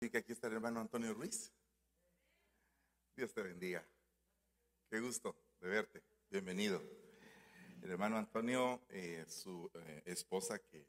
[0.00, 1.52] Y que aquí está el hermano Antonio Ruiz.
[3.16, 3.84] Dios te bendiga.
[4.90, 6.02] Qué gusto de verte.
[6.30, 6.82] Bienvenido.
[7.82, 10.86] El hermano Antonio, eh, su eh, esposa que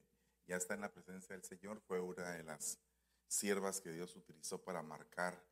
[0.47, 2.79] ya está en la presencia del Señor, fue una de las
[3.27, 5.43] siervas que Dios utilizó para marcar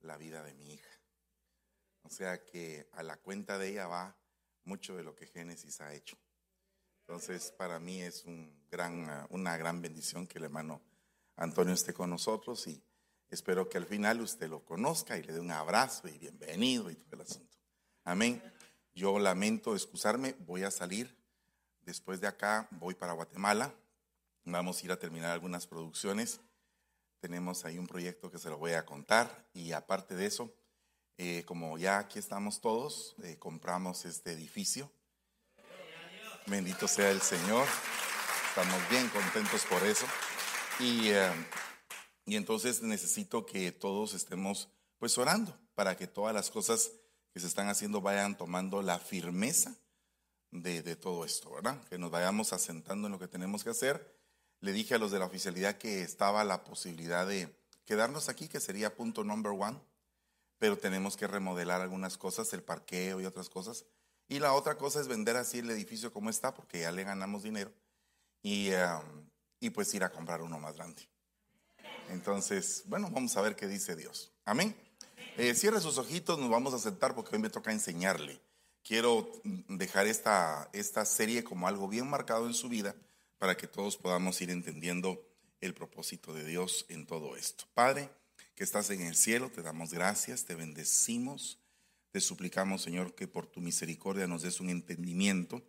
[0.00, 1.00] la vida de mi hija.
[2.02, 4.16] O sea que a la cuenta de ella va
[4.64, 6.16] mucho de lo que Génesis ha hecho.
[7.00, 10.82] Entonces, para mí es un gran, una gran bendición que el hermano
[11.36, 12.82] Antonio esté con nosotros y
[13.28, 16.96] espero que al final usted lo conozca y le dé un abrazo y bienvenido y
[16.96, 17.56] todo el asunto.
[18.04, 18.42] Amén.
[18.94, 21.14] Yo lamento excusarme, voy a salir.
[21.82, 23.74] Después de acá voy para Guatemala.
[24.44, 26.40] Vamos a ir a terminar algunas producciones.
[27.20, 30.54] Tenemos ahí un proyecto que se lo voy a contar y aparte de eso,
[31.18, 34.90] eh, como ya aquí estamos todos, eh, compramos este edificio
[36.46, 37.66] Bendito sea el Señor.
[38.50, 40.06] Estamos bien contentos por eso.
[40.78, 41.30] Y, eh,
[42.26, 46.90] y entonces necesito que todos estemos pues orando para que todas las cosas
[47.32, 49.74] que se están haciendo vayan tomando la firmeza
[50.50, 51.82] de, de, todo esto, ¿verdad?
[51.88, 54.16] Que nos vayamos asentando en lo que tenemos que hacer.
[54.60, 57.54] Le dije a los de la oficialidad que estaba la posibilidad de
[57.84, 59.78] quedarnos aquí, que sería punto number one,
[60.58, 63.84] pero tenemos que remodelar algunas cosas, el parqueo y otras cosas.
[64.28, 67.42] Y la otra cosa es vender así el edificio como está, porque ya le ganamos
[67.42, 67.72] dinero.
[68.42, 68.70] Y,
[69.60, 71.08] y pues ir a comprar uno más grande.
[72.10, 74.32] Entonces, bueno, vamos a ver qué dice Dios.
[74.44, 74.76] Amén.
[75.36, 78.40] Eh, cierre sus ojitos, nos vamos a sentar porque hoy me toca enseñarle.
[78.82, 79.30] Quiero
[79.68, 82.94] dejar esta, esta serie como algo bien marcado en su vida
[83.38, 85.20] para que todos podamos ir entendiendo
[85.60, 87.64] el propósito de Dios en todo esto.
[87.74, 88.08] Padre,
[88.54, 91.58] que estás en el cielo, te damos gracias, te bendecimos.
[92.10, 95.62] Te suplicamos, Señor, que por tu misericordia nos des un entendimiento,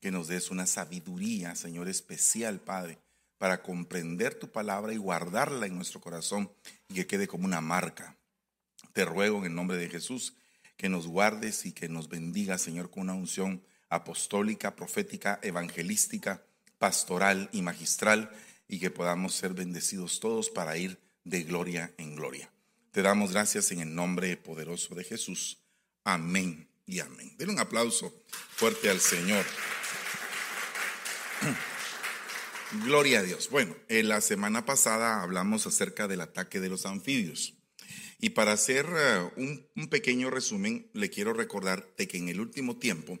[0.00, 2.98] que nos des una sabiduría, Señor, especial, Padre,
[3.38, 6.50] para comprender tu palabra y guardarla en nuestro corazón
[6.88, 8.16] y que quede como una marca.
[8.92, 10.34] Te ruego en el nombre de Jesús
[10.76, 16.42] que nos guardes y que nos bendiga, Señor, con una unción apostólica, profética, evangelística,
[16.78, 18.30] pastoral y magistral
[18.68, 22.50] y que podamos ser bendecidos todos para ir de gloria en gloria.
[22.90, 25.58] Te damos gracias en el nombre poderoso de Jesús.
[26.04, 27.34] Amén y amén.
[27.38, 28.12] Denle un aplauso
[28.50, 29.44] fuerte al Señor.
[32.72, 33.50] Gloria a Dios.
[33.50, 37.54] Bueno, en la semana pasada hablamos acerca del ataque de los anfibios.
[38.18, 42.40] Y para hacer eh, un, un, pequeño resumen, le quiero recordar de que en el
[42.40, 43.18] último tiempo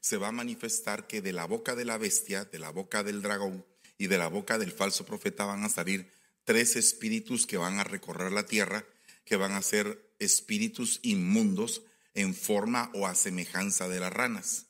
[0.00, 3.22] se va a manifestar que de la boca de la bestia, de la boca del
[3.22, 3.64] dragón
[3.98, 6.10] y de la boca del falso profeta van a salir
[6.44, 8.86] tres espíritus que van a recorrer la tierra,
[9.24, 11.82] que van a ser espíritus inmundos
[12.14, 14.66] en forma o a semejanza de las ranas.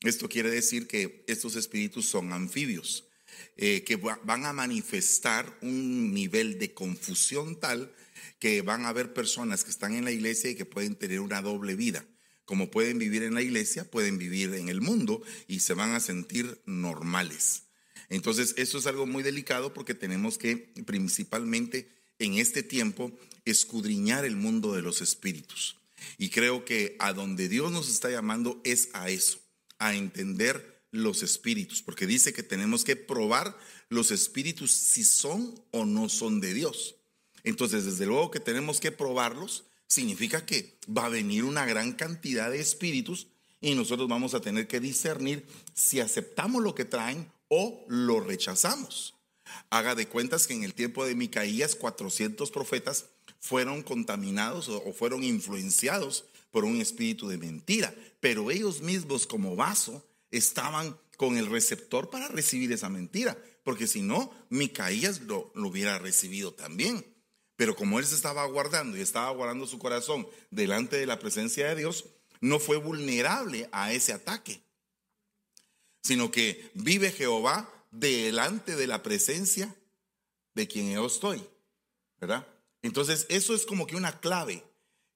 [0.00, 3.08] Esto quiere decir que estos espíritus son anfibios,
[3.56, 7.92] eh, que van a manifestar un nivel de confusión tal
[8.38, 11.42] que van a haber personas que están en la iglesia y que pueden tener una
[11.42, 12.04] doble vida.
[12.44, 16.00] Como pueden vivir en la iglesia, pueden vivir en el mundo y se van a
[16.00, 17.62] sentir normales.
[18.08, 21.88] Entonces, eso es algo muy delicado porque tenemos que principalmente
[22.18, 23.12] en este tiempo
[23.44, 25.76] escudriñar el mundo de los espíritus.
[26.18, 29.38] Y creo que a donde Dios nos está llamando es a eso,
[29.78, 33.58] a entender los espíritus, porque dice que tenemos que probar
[33.88, 36.96] los espíritus si son o no son de Dios.
[37.42, 42.50] Entonces, desde luego que tenemos que probarlos, significa que va a venir una gran cantidad
[42.50, 43.26] de espíritus
[43.60, 49.14] y nosotros vamos a tener que discernir si aceptamos lo que traen o lo rechazamos.
[49.70, 53.06] Haga de cuentas que en el tiempo de Micaías 400 profetas
[53.40, 60.06] fueron contaminados o fueron influenciados por un espíritu de mentira, pero ellos mismos como vaso
[60.32, 66.52] estaban con el receptor para recibir esa mentira, porque si no, Micaías lo, hubiera recibido
[66.52, 67.06] también.
[67.54, 71.68] Pero como él se estaba guardando y estaba guardando su corazón delante de la presencia
[71.68, 72.06] de Dios,
[72.40, 74.60] no fue vulnerable a ese ataque,
[76.02, 79.72] sino que vive Jehová delante de la presencia
[80.54, 81.46] de quien yo estoy,
[82.20, 82.48] ¿verdad?
[82.80, 84.64] Entonces, eso es como que una clave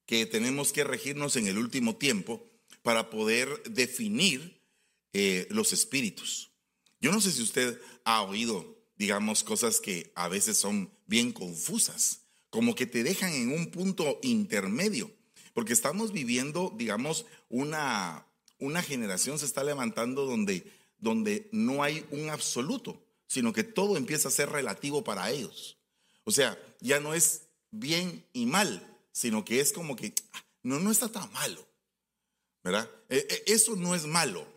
[0.06, 2.48] que tenemos que regirnos en el último tiempo
[2.82, 4.55] para poder definir
[5.18, 6.50] eh, los espíritus.
[7.00, 12.26] Yo no sé si usted ha oído, digamos, cosas que a veces son bien confusas,
[12.50, 15.10] como que te dejan en un punto intermedio,
[15.54, 18.26] porque estamos viviendo, digamos, una,
[18.58, 24.28] una generación se está levantando donde, donde no hay un absoluto, sino que todo empieza
[24.28, 25.78] a ser relativo para ellos.
[26.24, 30.78] O sea, ya no es bien y mal, sino que es como que ah, no,
[30.78, 31.66] no está tan malo,
[32.62, 32.90] ¿verdad?
[33.08, 34.55] E, e, eso no es malo,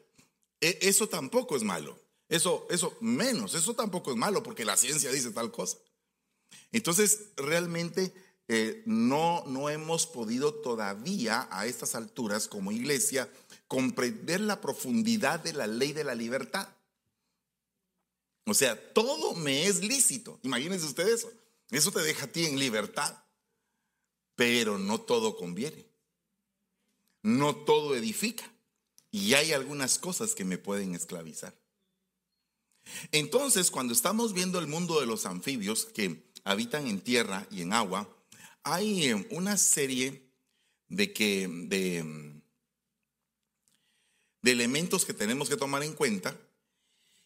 [0.61, 5.31] eso tampoco es malo, eso, eso menos, eso tampoco es malo porque la ciencia dice
[5.31, 5.77] tal cosa.
[6.71, 8.13] Entonces, realmente
[8.47, 13.29] eh, no, no hemos podido todavía a estas alturas como iglesia
[13.67, 16.67] comprender la profundidad de la ley de la libertad.
[18.45, 20.39] O sea, todo me es lícito.
[20.41, 21.31] Imagínense ustedes eso.
[21.69, 23.15] Eso te deja a ti en libertad.
[24.35, 25.85] Pero no todo conviene.
[27.21, 28.51] No todo edifica.
[29.11, 31.53] Y hay algunas cosas que me pueden esclavizar.
[33.11, 37.73] Entonces, cuando estamos viendo el mundo de los anfibios que habitan en tierra y en
[37.73, 38.09] agua,
[38.63, 40.29] hay eh, una serie
[40.87, 42.41] de, que, de,
[44.41, 46.39] de elementos que tenemos que tomar en cuenta.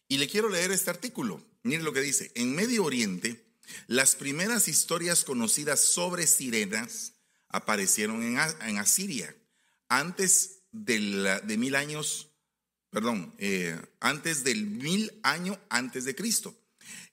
[0.08, 1.44] Y le quiero leer este artículo.
[1.64, 2.32] Mire lo que dice.
[2.36, 3.44] En Medio Oriente,
[3.88, 7.14] las primeras historias conocidas sobre sirenas
[7.50, 9.36] aparecieron en Asiria,
[9.88, 12.28] antes de, mil años,
[12.90, 16.54] perdón, eh, antes del mil año antes de Cristo.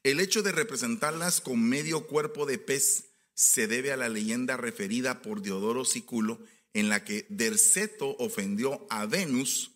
[0.02, 3.04] El hecho de representarlas con medio cuerpo de pez
[3.34, 6.40] se debe a la leyenda referida por Diodoro Siculo
[6.74, 9.70] en la que Derceto ofendió a Venus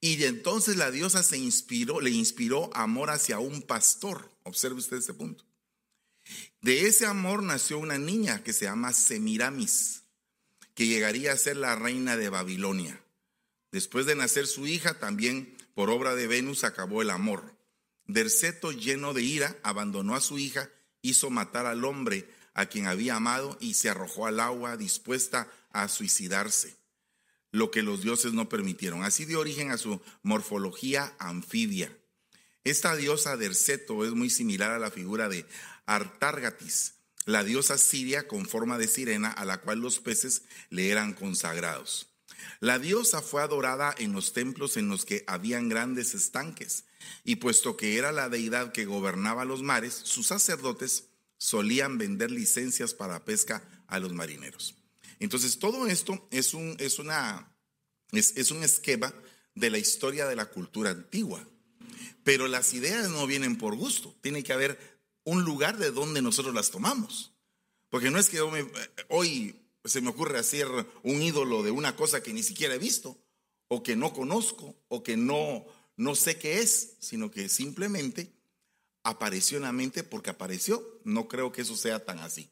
[0.00, 4.30] y entonces la diosa se inspiró, le inspiró amor hacia un pastor.
[4.44, 5.44] Observe usted este punto.
[6.62, 9.99] De ese amor nació una niña que se llama Semiramis,
[10.74, 13.02] que llegaría a ser la reina de Babilonia.
[13.72, 17.54] Después de nacer su hija, también por obra de Venus acabó el amor.
[18.06, 20.70] Derceto, lleno de ira, abandonó a su hija,
[21.02, 25.88] hizo matar al hombre a quien había amado y se arrojó al agua dispuesta a
[25.88, 26.76] suicidarse,
[27.52, 29.04] lo que los dioses no permitieron.
[29.04, 31.96] Así dio origen a su morfología anfibia.
[32.64, 35.46] Esta diosa Derceto es muy similar a la figura de
[35.86, 36.94] Artárgatis,
[37.26, 42.08] la diosa siria con forma de sirena a la cual los peces le eran consagrados.
[42.60, 46.84] La diosa fue adorada en los templos en los que habían grandes estanques,
[47.24, 51.04] y puesto que era la deidad que gobernaba los mares, sus sacerdotes
[51.38, 54.74] solían vender licencias para pesca a los marineros.
[55.18, 57.50] Entonces, todo esto es un, es una,
[58.12, 59.12] es, un esquema
[59.54, 61.46] de la historia de la cultura antigua.
[62.24, 64.14] Pero las ideas no vienen por gusto.
[64.22, 67.32] Tiene que haber un lugar de donde nosotros las tomamos.
[67.88, 68.40] Porque no es que
[69.08, 70.68] hoy se me ocurre hacer
[71.02, 73.18] un ídolo de una cosa que ni siquiera he visto,
[73.68, 75.64] o que no conozco, o que no,
[75.96, 78.32] no sé qué es, sino que simplemente
[79.02, 81.00] apareció en la mente porque apareció.
[81.04, 82.50] No creo que eso sea tan así.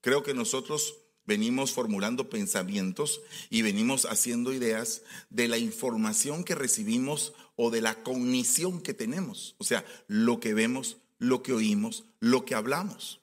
[0.00, 0.94] Creo que nosotros
[1.24, 3.20] venimos formulando pensamientos
[3.50, 9.54] y venimos haciendo ideas de la información que recibimos o de la cognición que tenemos.
[9.58, 13.20] O sea, lo que vemos, lo que oímos, lo que hablamos.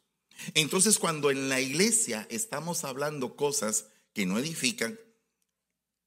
[0.53, 4.99] Entonces, cuando en la iglesia estamos hablando cosas que no edifican,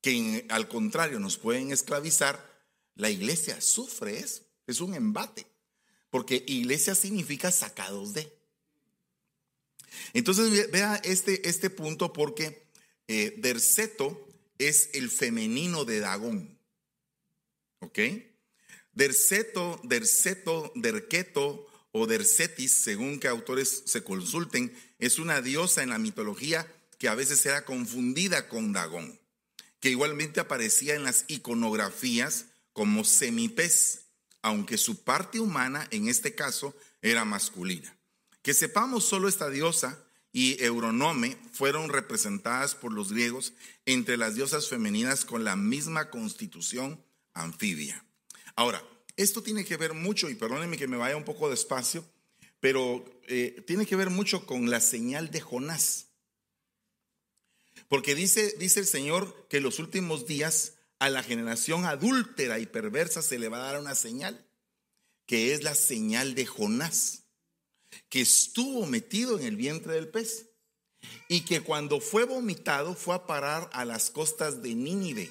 [0.00, 2.48] que al contrario nos pueden esclavizar,
[2.94, 4.42] la iglesia sufre eso.
[4.66, 5.46] Es un embate.
[6.10, 8.32] Porque iglesia significa sacados de.
[10.12, 12.66] Entonces vea este, este punto porque
[13.08, 14.26] eh, Derceto
[14.58, 16.58] es el femenino de Dagón.
[17.80, 17.98] ¿Ok?
[18.92, 21.67] Derceto, Derceto, Derqueto
[21.98, 26.66] o Dercetis, según que autores se consulten, es una diosa en la mitología
[26.98, 29.18] que a veces era confundida con Dagón,
[29.80, 34.08] que igualmente aparecía en las iconografías como semipez
[34.42, 37.96] aunque su parte humana en este caso era masculina.
[38.42, 40.02] Que sepamos solo esta diosa
[40.32, 43.52] y Euronome fueron representadas por los griegos
[43.86, 47.02] entre las diosas femeninas con la misma constitución
[47.34, 48.04] anfibia.
[48.56, 48.82] Ahora,
[49.18, 52.04] esto tiene que ver mucho, y perdónenme que me vaya un poco despacio,
[52.60, 56.06] pero eh, tiene que ver mucho con la señal de Jonás.
[57.88, 62.66] Porque dice, dice el Señor que en los últimos días a la generación adúltera y
[62.66, 64.46] perversa se le va a dar una señal,
[65.26, 67.24] que es la señal de Jonás,
[68.08, 70.46] que estuvo metido en el vientre del pez
[71.28, 75.30] y que cuando fue vomitado fue a parar a las costas de Nínive,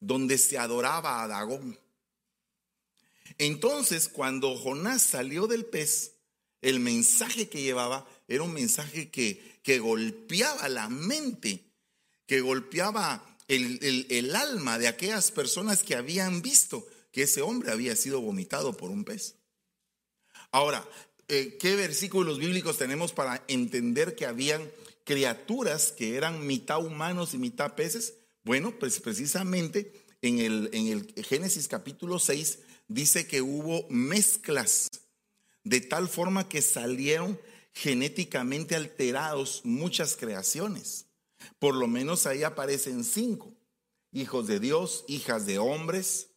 [0.00, 1.78] donde se adoraba a Dagón.
[3.38, 6.12] Entonces, cuando Jonás salió del pez,
[6.62, 11.72] el mensaje que llevaba era un mensaje que, que golpeaba la mente,
[12.26, 18.20] que golpeaba el, alma de aquellas personas que habían visto que ese hombre había sido
[18.20, 19.36] vomitado por un pez.
[20.50, 20.86] Ahora,
[21.28, 24.70] eh, ¿qué versículos bíblicos tenemos para entender que habían
[25.04, 28.14] criaturas que eran mitad humanos y mitad peces?
[28.42, 29.92] Bueno, pues precisamente
[30.22, 34.88] en el, en el Génesis capítulo 6 dice que hubo mezclas
[35.64, 37.40] de tal forma que salieron
[37.72, 41.06] genéticamente alterados muchas creaciones.
[41.58, 43.54] Por lo menos ahí aparecen cinco.
[44.12, 46.28] Hijos de Dios, hijas de hombres,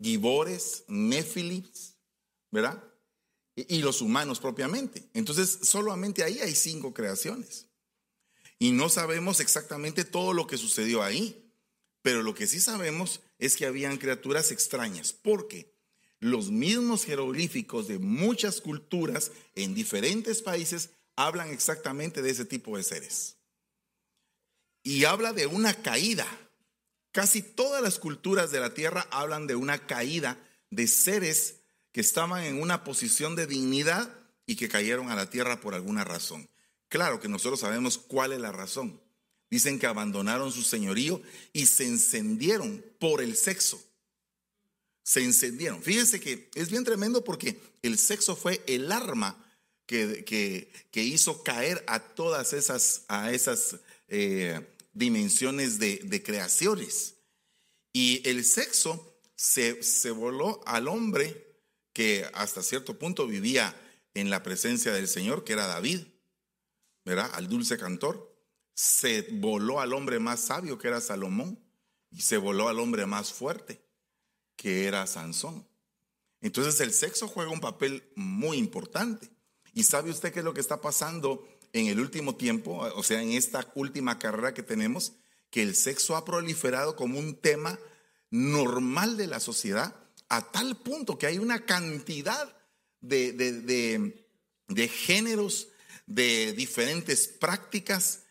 [0.00, 1.96] gibores, néfilis,
[2.50, 2.82] ¿verdad?
[3.66, 5.08] y los humanos propiamente.
[5.14, 7.66] Entonces, solamente ahí hay cinco creaciones.
[8.58, 11.52] Y no sabemos exactamente todo lo que sucedió ahí,
[12.02, 15.74] pero lo que sí sabemos es que habían criaturas extrañas, porque
[16.20, 22.82] los mismos jeroglíficos de muchas culturas en diferentes países hablan exactamente de ese tipo de
[22.82, 23.36] seres.
[24.82, 26.26] Y habla de una caída.
[27.12, 30.38] Casi todas las culturas de la tierra hablan de una caída
[30.70, 31.56] de seres
[31.92, 34.14] que estaban en una posición de dignidad
[34.46, 36.48] y que cayeron a la tierra por alguna razón.
[36.88, 39.00] Claro que nosotros sabemos cuál es la razón.
[39.50, 41.22] Dicen que abandonaron su señorío
[41.52, 43.82] y se encendieron por el sexo.
[45.08, 45.82] Se encendieron.
[45.82, 49.42] Fíjense que es bien tremendo porque el sexo fue el arma
[49.86, 50.22] que,
[50.92, 53.76] que, hizo caer a todas esas, a esas
[54.08, 54.60] eh,
[54.92, 57.14] dimensiones de, de, creaciones.
[57.90, 61.56] Y el sexo se, se voló al hombre
[61.94, 63.74] que hasta cierto punto vivía
[64.12, 66.02] en la presencia del Señor, que era David,
[67.06, 67.30] ¿verdad?
[67.32, 68.38] Al dulce cantor.
[68.74, 71.58] Se voló al hombre más sabio, que era Salomón,
[72.10, 73.87] y se voló al hombre más fuerte,
[74.58, 75.66] que era Sansón.
[76.42, 79.30] Entonces el sexo juega un papel muy importante.
[79.72, 82.78] ¿Y sabe usted qué es lo que está pasando en el último tiempo?
[82.94, 85.12] O sea, en esta última carrera que tenemos,
[85.50, 87.78] que el sexo ha proliferado como un tema
[88.30, 89.94] normal de la sociedad
[90.28, 92.54] a tal punto que hay una cantidad
[93.00, 95.68] de, de, géneros,
[96.06, 98.24] de diferentes prácticas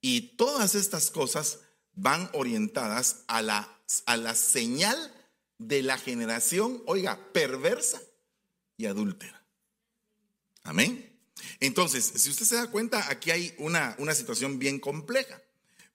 [0.00, 1.60] y todas estas cosas
[1.92, 5.13] van orientadas a la, a la señal
[5.58, 8.00] de la generación, oiga, perversa
[8.76, 9.44] y adúltera.
[10.62, 11.12] Amén.
[11.60, 15.40] Entonces, si usted se da cuenta, aquí hay una, una situación bien compleja,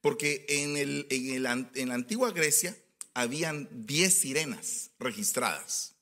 [0.01, 2.77] porque en, el, en, el, en la antigua Grecia,
[3.13, 5.95] habían 10 sirenas registradas.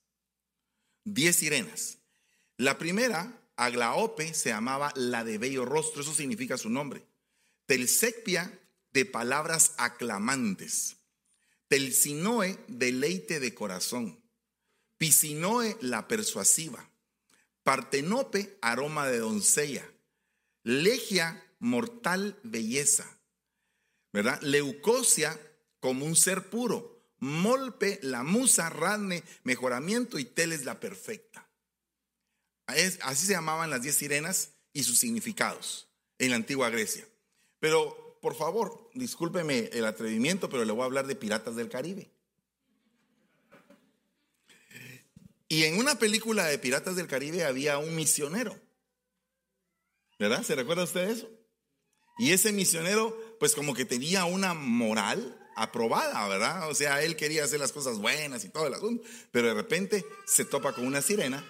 [1.05, 1.97] 10 sirenas.
[2.57, 7.05] La primera, Aglaope, se llamaba la de bello rostro, eso significa su nombre.
[7.65, 8.59] Telsecpia,
[8.93, 10.97] de palabras aclamantes.
[11.67, 14.23] Telsinoe, deleite de corazón.
[14.97, 16.89] Pisinoe, la persuasiva.
[17.63, 19.89] Partenope, aroma de doncella.
[20.63, 23.19] Legia, mortal belleza.
[24.13, 24.41] ¿Verdad?
[24.41, 25.39] Leucosia,
[25.79, 26.97] como un ser puro.
[27.19, 31.49] Molpe, la musa, Radne, mejoramiento y Teles, la perfecta.
[32.67, 37.07] así se llamaban las diez sirenas y sus significados en la antigua Grecia.
[37.59, 42.11] Pero, por favor, discúlpeme el atrevimiento, pero le voy a hablar de piratas del Caribe.
[45.47, 48.59] Y en una película de Piratas del Caribe había un misionero.
[50.19, 50.43] ¿Verdad?
[50.43, 51.29] ¿Se recuerda usted eso?
[52.17, 56.69] Y ese misionero, pues como que tenía una moral aprobada, ¿verdad?
[56.69, 60.05] O sea, él quería hacer las cosas buenas y todo el asunto, pero de repente
[60.25, 61.49] se topa con una sirena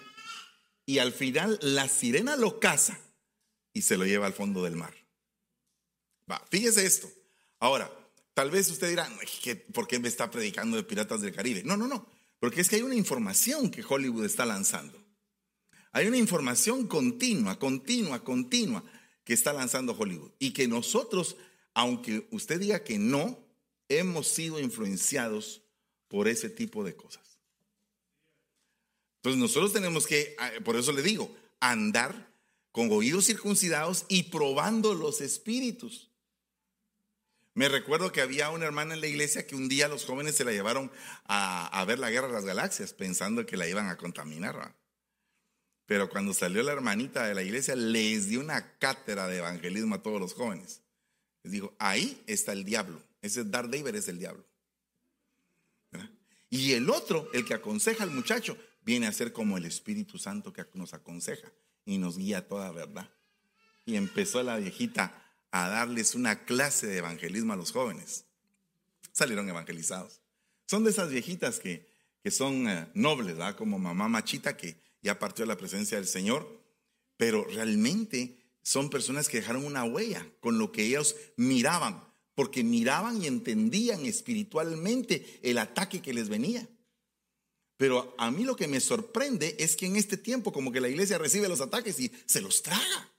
[0.86, 3.00] y al final la sirena lo caza
[3.72, 5.07] y se lo lleva al fondo del mar.
[6.50, 7.10] Fíjese esto.
[7.58, 7.90] Ahora,
[8.34, 9.08] tal vez usted dirá,
[9.72, 11.62] ¿por qué me está predicando de Piratas del Caribe?
[11.64, 12.06] No, no, no,
[12.38, 15.02] porque es que hay una información que Hollywood está lanzando.
[15.92, 18.84] Hay una información continua, continua, continua
[19.24, 21.36] que está lanzando Hollywood y que nosotros,
[21.74, 23.38] aunque usted diga que no,
[23.88, 25.62] hemos sido influenciados
[26.08, 27.38] por ese tipo de cosas.
[29.16, 32.32] Entonces nosotros tenemos que, ah, por eso le digo, andar
[32.70, 36.07] con oídos circuncidados y probando los espíritus.
[37.58, 40.44] Me recuerdo que había una hermana en la iglesia que un día los jóvenes se
[40.44, 40.92] la llevaron
[41.24, 44.76] a, ver la guerra de las galaxias pensando que la iban a contaminar.
[45.84, 50.02] Pero cuando salió la hermanita de la iglesia les dio una cátedra de evangelismo a
[50.04, 50.82] todos los jóvenes.
[51.42, 53.02] Les dijo, ahí está el diablo.
[53.22, 54.44] Ese Darth Vader es el diablo.
[56.50, 60.52] Y el otro, el que aconseja al muchacho, viene a ser como el Espíritu Santo
[60.52, 61.50] que nos aconseja
[61.84, 63.10] y nos guía a toda verdad.
[63.84, 68.24] Y empezó la viejita a darles una clase de evangelismo a los jóvenes.
[69.12, 70.20] Salieron evangelizados.
[70.66, 71.90] Son de esas viejitas que,
[72.22, 76.62] que son eh, nobles, como mamá machita que ya partió de la presencia del Señor,
[77.16, 83.20] pero realmente son personas que dejaron una huella con lo que ellos miraban porque miraban
[83.20, 86.68] y entendían espiritualmente el ataque que les venía.
[87.76, 90.88] Pero a mí lo que me sorprende es que en este tiempo como que la
[90.88, 93.12] iglesia recibe los ataques y se los traga.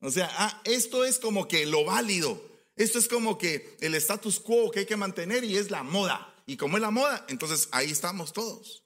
[0.00, 2.42] O sea, ah, esto es como que lo válido.
[2.76, 6.34] Esto es como que el status quo que hay que mantener y es la moda.
[6.46, 8.84] Y como es la moda, entonces ahí estamos todos.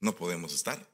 [0.00, 0.88] No podemos estar.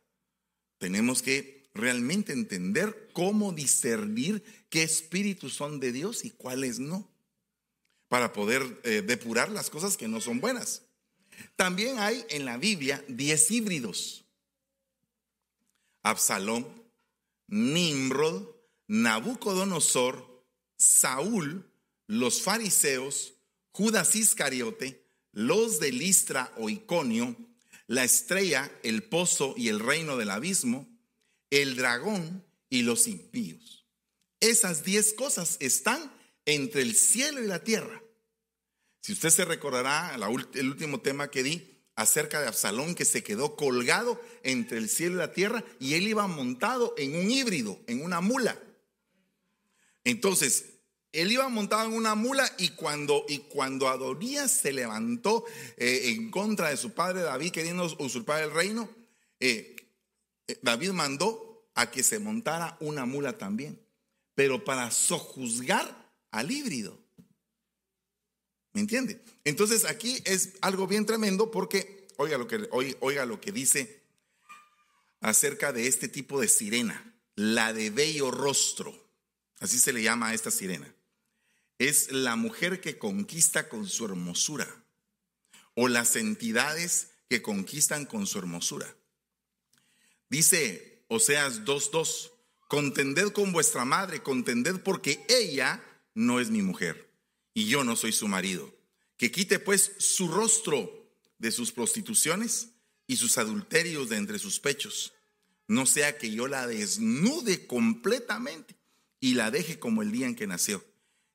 [0.78, 7.10] Tenemos que realmente entender cómo discernir qué espíritus son de Dios y cuáles no,
[8.08, 10.82] para poder eh, depurar las cosas que no son buenas.
[11.56, 14.24] También hay en la Biblia diez híbridos.
[16.02, 16.66] Absalón,
[17.48, 18.53] Nimrod,
[18.86, 20.44] Nabucodonosor,
[20.76, 21.70] Saúl,
[22.06, 23.34] los fariseos,
[23.72, 27.36] Judas Iscariote, los de Listra o Iconio,
[27.86, 30.88] la estrella, el pozo y el reino del abismo,
[31.50, 33.86] el dragón y los impíos.
[34.40, 36.12] Esas diez cosas están
[36.44, 38.02] entre el cielo y la tierra.
[39.00, 43.56] Si usted se recordará el último tema que di acerca de Absalón que se quedó
[43.56, 48.02] colgado entre el cielo y la tierra y él iba montado en un híbrido, en
[48.02, 48.58] una mula.
[50.04, 50.66] Entonces,
[51.14, 55.44] él iba montado en una mula y cuando, y cuando Adonías se levantó
[55.76, 58.90] eh, en contra de su padre David queriendo usurpar el reino,
[59.38, 59.76] eh,
[60.48, 63.80] eh, David mandó a que se montara una mula también,
[64.34, 66.98] pero para sojuzgar al híbrido.
[68.72, 69.22] ¿Me entiende?
[69.44, 74.02] Entonces aquí es algo bien tremendo porque, oiga lo que, oiga lo que dice
[75.20, 79.03] acerca de este tipo de sirena, la de bello rostro,
[79.60, 80.94] así se le llama a esta sirena
[81.78, 84.84] es la mujer que conquista con su hermosura
[85.74, 88.96] o las entidades que conquistan con su hermosura.
[90.28, 92.30] Dice Oseas 2.2,
[92.68, 95.82] contended con vuestra madre, contended porque ella
[96.14, 97.10] no es mi mujer
[97.52, 98.72] y yo no soy su marido.
[99.16, 101.08] Que quite pues su rostro
[101.38, 102.70] de sus prostituciones
[103.06, 105.12] y sus adulterios de entre sus pechos,
[105.66, 108.76] no sea que yo la desnude completamente
[109.24, 110.84] y la deje como el día en que nació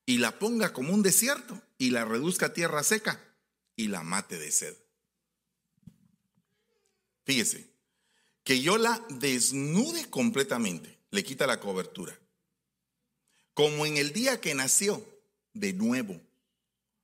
[0.05, 3.19] y la ponga como un desierto y la reduzca a tierra seca
[3.75, 4.77] y la mate de sed.
[7.25, 7.67] Fíjese,
[8.43, 12.15] que yo la desnude completamente, le quita la cobertura,
[13.55, 15.03] como en el día que nació,
[15.53, 16.21] de nuevo.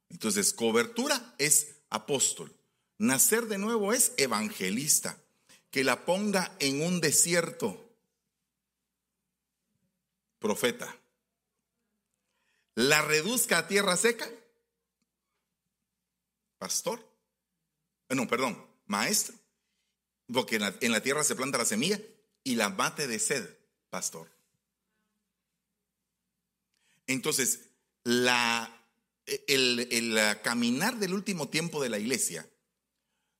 [0.09, 2.55] Entonces, cobertura es apóstol,
[2.99, 5.17] nacer de nuevo es evangelista,
[5.71, 7.84] que la ponga en un desierto,
[10.39, 10.95] profeta
[12.75, 14.29] la reduzca a tierra seca?
[16.57, 16.99] Pastor.
[18.09, 19.35] Eh, no, perdón, maestro.
[20.31, 21.99] Porque en la, tierra se planta la semilla
[22.43, 23.47] y la mate de sed,
[23.89, 24.29] pastor.
[27.07, 27.69] Entonces,
[28.03, 28.69] la,
[29.25, 32.49] el, el, caminar del último tiempo de la iglesia,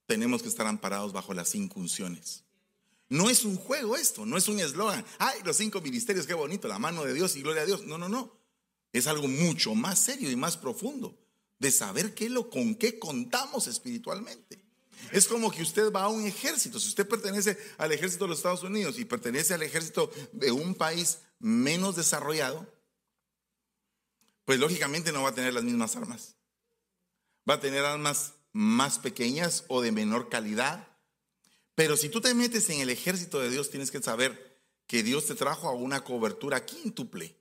[0.05, 2.44] tenemos que estar amparados bajo las cinco unciones.
[3.09, 5.05] No es un juego esto, no es un eslogan.
[5.19, 7.85] Ay, los cinco ministerios, qué bonito, la mano de Dios y gloria a Dios.
[7.85, 8.39] No, no, no.
[8.91, 11.17] Es algo mucho más serio y más profundo
[11.59, 14.65] de saber qué lo con qué contamos espiritualmente.
[15.11, 16.79] Es como que usted va a un ejército.
[16.79, 20.73] Si usted pertenece al ejército de los Estados Unidos y pertenece al ejército de un
[20.75, 22.65] país menos desarrollado,
[24.45, 26.35] pues lógicamente no va a tener las mismas armas.
[27.49, 30.87] Va a tener armas más pequeñas o de menor calidad.
[31.75, 35.25] Pero si tú te metes en el ejército de Dios, tienes que saber que Dios
[35.25, 37.35] te trajo a una cobertura quíntuple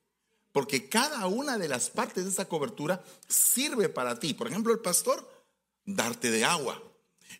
[0.54, 4.34] porque cada una de las partes de esa cobertura sirve para ti.
[4.34, 5.28] Por ejemplo, el pastor,
[5.84, 6.80] darte de agua.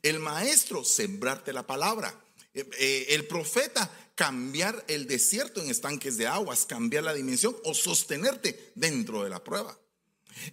[0.02, 2.12] El maestro, sembrarte la palabra.
[2.52, 7.72] Eh, eh, el profeta, cambiar el desierto en estanques de aguas, cambiar la dimensión o
[7.72, 9.78] sostenerte dentro de la prueba.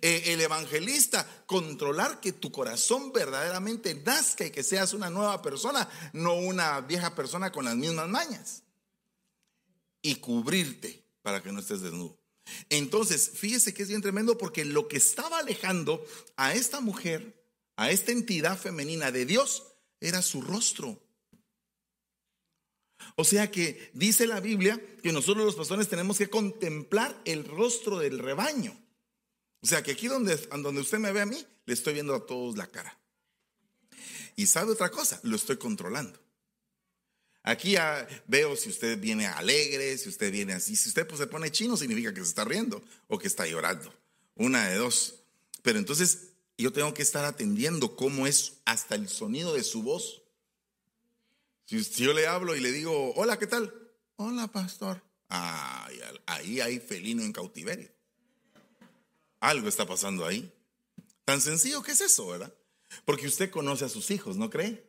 [0.02, 5.90] Eh, el evangelista, controlar que tu corazón verdaderamente nazca y que seas una nueva persona,
[6.14, 8.64] no una vieja persona con las mismas mañas.
[10.02, 12.20] Y cubrirte para que no estés desnudo.
[12.70, 17.92] Entonces, fíjese que es bien tremendo porque lo que estaba alejando a esta mujer, a
[17.92, 19.64] esta entidad femenina de Dios,
[20.00, 21.00] era su rostro.
[23.16, 28.00] O sea que dice la Biblia que nosotros los pastores tenemos que contemplar el rostro
[28.00, 28.81] del rebaño.
[29.64, 30.34] O sea que aquí donde,
[30.80, 32.98] usted me ve a mí, le estoy viendo a todos la cara.
[34.36, 36.20] Y sabe otra cosa, lo estoy controlando.
[37.44, 37.76] Aquí
[38.28, 40.76] veo si usted viene alegre, si usted viene así.
[40.76, 43.94] Si usted pues, se pone chino, significa que se está riendo o que está llorando.
[44.36, 45.16] Una de dos.
[45.62, 50.22] Pero entonces yo tengo que estar atendiendo cómo es hasta el sonido de su voz.
[51.66, 53.74] Si, yo le hablo y le digo, hola, ¿qué tal?
[54.18, 55.04] Hola, pastor.
[55.30, 57.92] ahí hay felino en cautiverio.
[59.42, 60.50] Algo está pasando ahí.
[61.26, 62.54] Tan sencillo que es eso, ¿verdad?
[63.06, 64.86] Porque usted conoce a sus hijos, ¿no cree?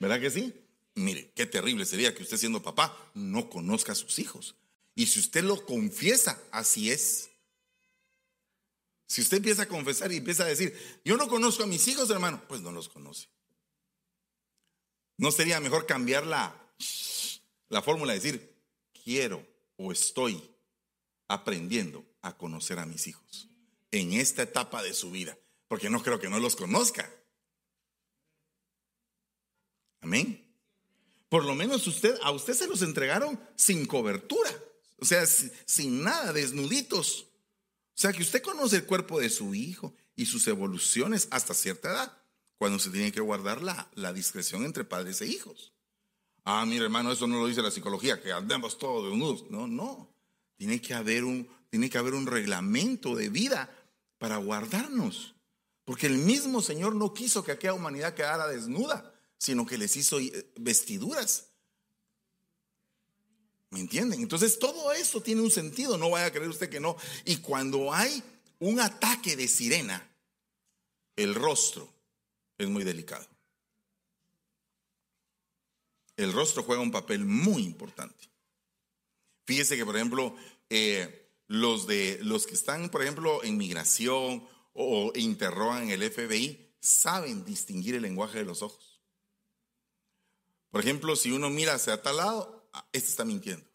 [0.00, 0.52] ¿Verdad que sí?
[0.94, 4.56] Mire, qué terrible sería que usted siendo papá no conozca a sus hijos.
[4.96, 7.30] Y si usted lo confiesa, así es.
[9.06, 12.10] Si usted empieza a confesar y empieza a decir, yo no conozco a mis hijos,
[12.10, 13.28] hermano, pues no los conoce.
[15.18, 16.54] ¿No sería mejor cambiar la,
[17.68, 18.56] la fórmula, decir,
[19.04, 20.42] quiero o estoy
[21.28, 23.47] aprendiendo a conocer a mis hijos
[23.90, 25.38] en esta etapa de su vida?
[25.68, 27.12] Porque no creo que no los conozca.
[30.00, 30.44] Amén.
[31.28, 34.50] Por lo menos usted, a usted se los entregaron sin cobertura,
[34.98, 37.26] o sea, sin nada, desnuditos.
[37.98, 41.90] O sea, que usted conoce el cuerpo de su hijo y sus evoluciones hasta cierta
[41.90, 42.18] edad,
[42.56, 45.72] cuando se tiene que guardar la, la discreción entre padres e hijos.
[46.44, 49.50] Ah, mire hermano, eso no lo dice la psicología, que andemos todos desnudos.
[49.50, 50.08] No, no.
[50.56, 53.70] Tiene que haber un, tiene que haber un reglamento de vida
[54.18, 55.34] para guardarnos.
[55.84, 60.20] Porque el mismo Señor no quiso que aquella humanidad quedara desnuda, sino que les hizo
[60.20, 61.46] eh, vestiduras.
[63.70, 64.20] ¿Me entienden?
[64.20, 66.96] Entonces todo eso tiene un sentido, no vaya a creer usted que no.
[67.24, 68.22] Y cuando hay
[68.58, 70.06] un ataque de sirena,
[71.16, 71.88] el rostro
[72.56, 73.26] es muy delicado.
[76.16, 78.28] El rostro juega un papel muy importante.
[79.44, 80.34] Fíjese que, por ejemplo,
[80.68, 87.44] eh, los, de, los que están, por ejemplo, en migración o interrogan el FBI, saben
[87.44, 89.02] distinguir el lenguaje de los ojos.
[90.70, 93.66] Por ejemplo, si uno mira hacia tal lado, ah, este está mintiendo.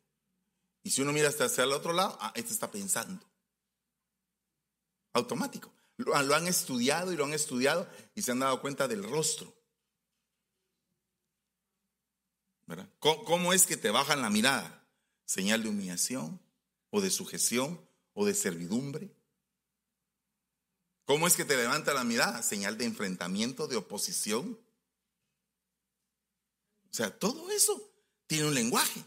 [0.83, 3.25] Y si uno mira hacia el otro lado, ah, este está pensando.
[5.11, 5.73] Automático.
[5.97, 9.53] Lo, lo han estudiado y lo han estudiado y se han dado cuenta del rostro.
[12.99, 14.87] ¿Cómo es que te bajan la mirada?
[15.25, 16.39] Señal de humillación,
[16.93, 17.81] o de sujeción
[18.13, 19.09] o de servidumbre?
[21.05, 22.43] ¿Cómo es que te levanta la mirada?
[22.43, 24.59] Señal de enfrentamiento, de oposición.
[26.91, 27.91] O sea, todo eso
[28.27, 29.03] tiene un lenguaje.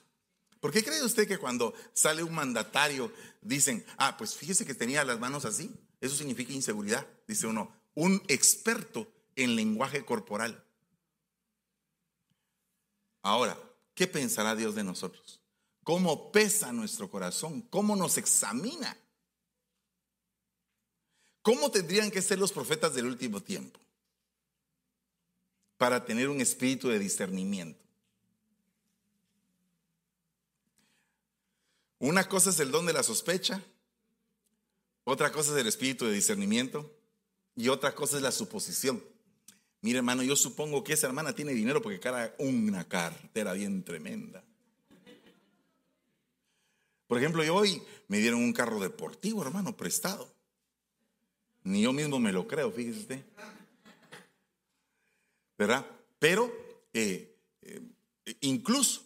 [0.58, 5.04] ¿Por qué cree usted que cuando sale un mandatario dicen, ah, pues fíjese que tenía
[5.04, 5.72] las manos así?
[6.00, 7.72] Eso significa inseguridad, dice uno.
[7.94, 10.64] Un experto en lenguaje corporal.
[13.22, 13.56] Ahora,
[13.94, 15.35] ¿qué pensará Dios de nosotros?
[15.86, 18.96] Cómo pesa nuestro corazón, cómo nos examina.
[21.42, 23.78] ¿Cómo tendrían que ser los profetas del último tiempo?
[25.76, 27.78] Para tener un espíritu de discernimiento.
[32.00, 33.62] Una cosa es el don de la sospecha,
[35.04, 36.92] otra cosa es el espíritu de discernimiento
[37.54, 39.04] y otra cosa es la suposición.
[39.82, 44.45] Mire hermano, yo supongo que esa hermana tiene dinero porque cara una cartera bien tremenda.
[47.06, 50.28] Por ejemplo, yo hoy me dieron un carro deportivo, hermano, prestado.
[51.62, 53.24] Ni yo mismo me lo creo, fíjese usted.
[55.58, 55.86] ¿Verdad?
[56.18, 56.52] Pero
[56.92, 57.82] eh, eh,
[58.40, 59.02] incluso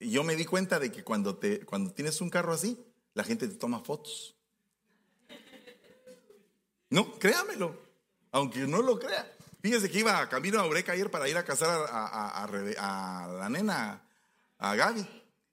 [0.00, 2.78] yo me di cuenta de que cuando, te, cuando tienes un carro así,
[3.14, 4.34] la gente te toma fotos.
[6.90, 7.78] No, créamelo,
[8.32, 9.34] aunque no lo crea.
[9.62, 14.02] Fíjese que iba camino a Eureka ayer para ir a casar a la nena,
[14.58, 15.06] a Gaby.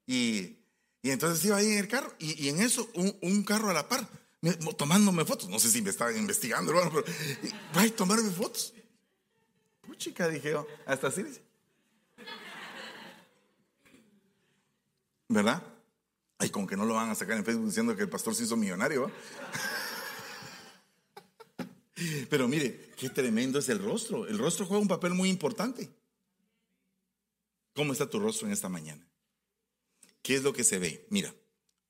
[0.06, 0.59] Y
[1.02, 4.06] y entonces iba ahí en el carro y, en eso un, carro a la par,
[4.76, 5.48] tomándome fotos.
[5.48, 7.04] No sé si me estaban investigando, hermano, pero
[7.76, 8.74] va a tomarme fotos.
[9.80, 11.24] Puchica, dije yo, hasta así.
[15.28, 15.62] ¿Verdad?
[16.38, 18.44] Ay, con que no lo van a sacar en Facebook diciendo que el pastor se
[18.44, 19.10] hizo millonario.
[22.30, 24.26] Pero mire, qué tremendo es el rostro.
[24.26, 25.90] El rostro juega un papel muy importante.
[27.74, 29.09] ¿Cómo está tu rostro en esta mañana?
[30.22, 31.06] ¿Qué es lo que se ve?
[31.10, 31.34] Mira,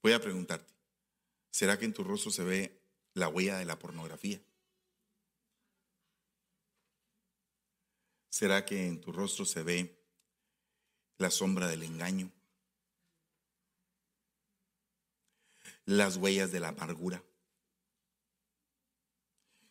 [0.03, 0.73] voy a preguntarte.
[1.51, 2.81] ¿Será que en tu rostro se ve
[3.15, 4.41] la huella de la pornografía?
[8.29, 10.01] ¿Será que en tu rostro se ve
[11.19, 12.31] la sombra del engaño?
[15.85, 17.23] Las huellas de la amargura.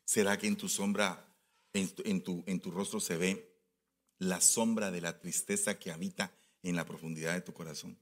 [0.04, 1.34] ¿Será que en tu sombra,
[1.74, 3.56] en tu, en tu, rostro se ve
[4.18, 7.98] la sombra de la tristeza que habita en la profundidad de tu corazón?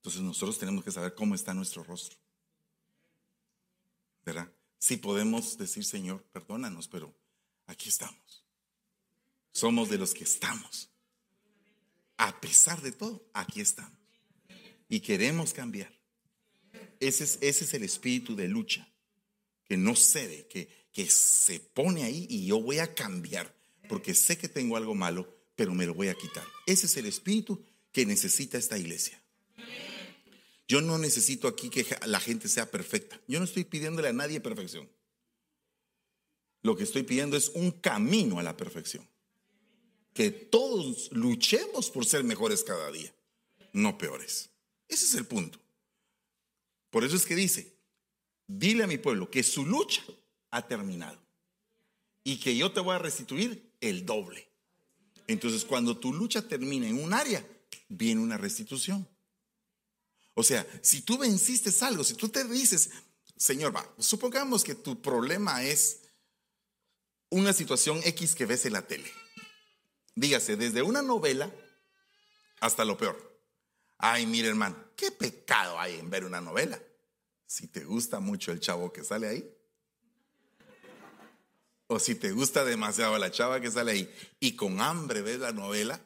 [0.00, 2.18] Entonces nosotros tenemos que saber cómo está nuestro rostro.
[4.24, 4.50] ¿Verdad?
[4.78, 7.14] Si podemos decir, Señor, perdónanos, pero
[7.66, 8.46] aquí estamos.
[9.52, 10.88] Somos de los que estamos.
[12.16, 13.98] A pesar de todo, aquí estamos.
[14.88, 15.92] Y queremos cambiar.
[16.98, 18.88] Ese es, ese es el espíritu de lucha,
[19.64, 23.54] que no cede, que, que se pone ahí y yo voy a cambiar,
[23.88, 26.46] porque sé que tengo algo malo, pero me lo voy a quitar.
[26.66, 29.19] Ese es el espíritu que necesita esta iglesia.
[30.70, 33.20] Yo no necesito aquí que la gente sea perfecta.
[33.26, 34.88] Yo no estoy pidiéndole a nadie perfección.
[36.62, 39.04] Lo que estoy pidiendo es un camino a la perfección.
[40.14, 43.12] Que todos luchemos por ser mejores cada día,
[43.72, 44.50] no peores.
[44.86, 45.58] Ese es el punto.
[46.90, 47.74] Por eso es que dice,
[48.46, 50.04] dile a mi pueblo que su lucha
[50.52, 51.18] ha terminado
[52.22, 54.46] y que yo te voy a restituir el doble.
[55.26, 57.44] Entonces, cuando tu lucha termina en un área,
[57.88, 59.08] viene una restitución.
[60.40, 62.88] O sea, si tú venciste algo, si tú te dices,
[63.36, 66.00] Señor, supongamos que tu problema es
[67.28, 69.12] una situación X que ves en la tele.
[70.14, 71.54] Dígase, desde una novela
[72.60, 73.38] hasta lo peor.
[73.98, 76.80] Ay, mire hermano, qué pecado hay en ver una novela.
[77.44, 79.56] Si te gusta mucho el chavo que sale ahí,
[81.86, 85.52] o si te gusta demasiado la chava que sale ahí y con hambre ves la
[85.52, 86.00] novela,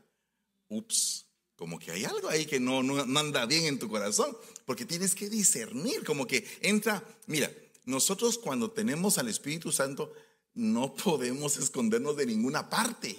[0.67, 1.24] ups,
[1.65, 5.15] como que hay algo ahí que no, no, anda bien en tu corazón, porque tienes
[5.15, 7.51] que discernir, como que entra, mira,
[7.87, 10.13] nosotros cuando tenemos al Espíritu Santo
[10.53, 13.17] no podemos escondernos de ninguna parte.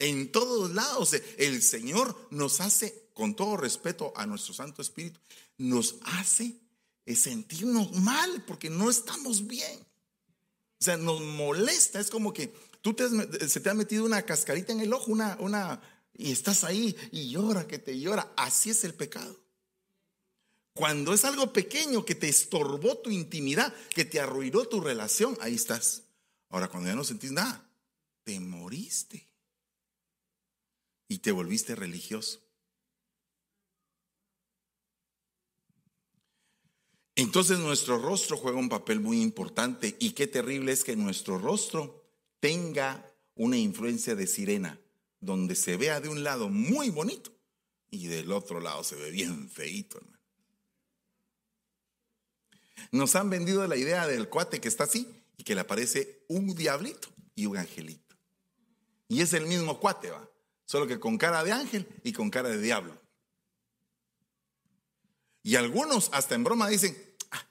[0.00, 5.20] En todos lados, el Señor nos hace, con todo respeto a nuestro Santo Espíritu,
[5.58, 6.56] nos hace
[7.06, 9.78] sentirnos mal porque no estamos bien.
[10.80, 14.72] O sea, nos molesta, es como que tú te se te ha metido una cascarita
[14.72, 15.80] en el ojo, una, una,
[16.18, 18.32] y estás ahí y llora, que te llora.
[18.36, 19.40] Así es el pecado.
[20.74, 25.54] Cuando es algo pequeño que te estorbó tu intimidad, que te arruinó tu relación, ahí
[25.54, 26.02] estás.
[26.50, 27.68] Ahora, cuando ya no sentís nada,
[28.24, 29.26] te moriste
[31.06, 32.40] y te volviste religioso.
[37.14, 42.04] Entonces nuestro rostro juega un papel muy importante y qué terrible es que nuestro rostro
[42.38, 44.78] tenga una influencia de sirena,
[45.20, 47.32] donde se vea de un lado muy bonito
[47.90, 50.00] y del otro lado se ve bien feito.
[52.92, 56.54] Nos han vendido la idea del cuate que está así y que le aparece un
[56.54, 58.16] diablito y un angelito.
[59.08, 60.28] Y es el mismo cuate, va,
[60.64, 63.00] solo que con cara de ángel y con cara de diablo.
[65.42, 66.96] Y algunos hasta en broma dicen,
[67.30, 67.46] ah,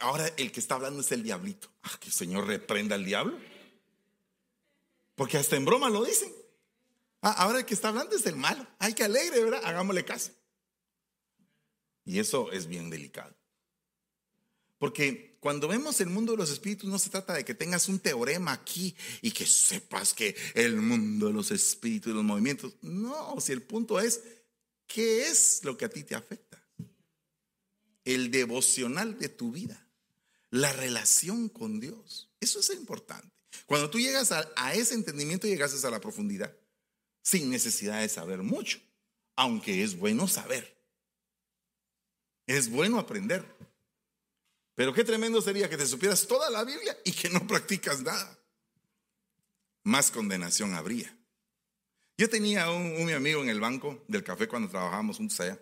[0.00, 1.68] ahora el que está hablando es el diablito.
[1.82, 3.36] Ah, que el Señor reprenda al diablo.
[5.16, 6.32] Porque hasta en broma lo dicen.
[7.20, 8.66] Ah, ahora el que está hablando es el malo.
[8.78, 9.60] Ay, que alegre, ¿verdad?
[9.64, 10.30] Hagámosle caso.
[12.04, 13.34] Y eso es bien delicado.
[14.78, 17.98] Porque cuando vemos el mundo de los espíritus no se trata de que tengas un
[17.98, 22.74] teorema aquí y que sepas que el mundo de los espíritus y los movimientos.
[22.82, 24.22] No, si el punto es,
[24.86, 26.64] ¿qué es lo que a ti te afecta?
[28.04, 29.86] El devocional de tu vida,
[30.50, 32.30] la relación con Dios.
[32.40, 33.28] Eso es importante.
[33.66, 36.56] Cuando tú llegas a, a ese entendimiento, llegas a la profundidad,
[37.22, 38.80] sin necesidad de saber mucho,
[39.36, 40.76] aunque es bueno saber.
[42.46, 43.44] Es bueno aprender.
[44.74, 48.38] Pero qué tremendo sería que te supieras toda la Biblia y que no practicas nada.
[49.82, 51.14] Más condenación habría.
[52.16, 55.58] Yo tenía un, mi amigo en el banco del café cuando trabajábamos juntos allá.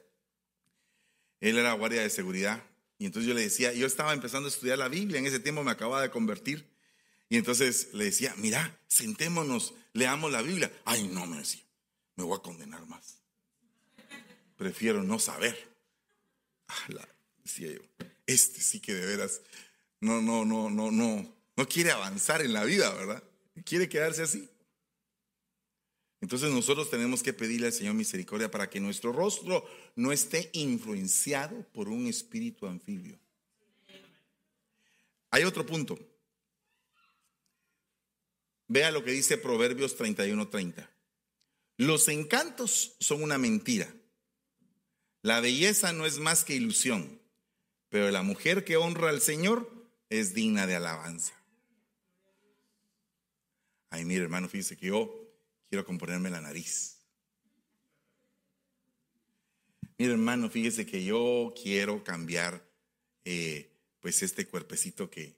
[1.40, 2.62] Él era guardia de seguridad.
[2.98, 5.62] Y entonces yo le decía, yo estaba empezando a estudiar la Biblia, en ese tiempo
[5.62, 6.75] me acababa de convertir.
[7.28, 10.72] Y entonces le decía, mira, sentémonos, leamos la Biblia.
[10.84, 11.62] Ay, no, me decía,
[12.14, 13.18] me voy a condenar más.
[14.56, 15.76] Prefiero no saber.
[17.42, 17.80] Decía yo
[18.26, 19.40] este sí que de veras
[20.00, 23.22] no, no, no, no, no, no quiere avanzar en la vida, ¿verdad?
[23.64, 24.50] Quiere quedarse así.
[26.20, 31.62] Entonces nosotros tenemos que pedirle al Señor misericordia para que nuestro rostro no esté influenciado
[31.72, 33.18] por un espíritu anfibio.
[35.30, 35.98] Hay otro punto.
[38.68, 40.90] Vea lo que dice Proverbios 31:30.
[41.76, 43.92] Los encantos son una mentira.
[45.22, 47.20] La belleza no es más que ilusión.
[47.88, 49.70] Pero la mujer que honra al Señor
[50.10, 51.34] es digna de alabanza.
[53.90, 55.26] Ay, mire, hermano, fíjese que yo
[55.68, 56.98] quiero componerme la nariz.
[59.98, 62.62] Mire, hermano, fíjese que yo quiero cambiar,
[63.24, 65.36] eh, pues, este cuerpecito que,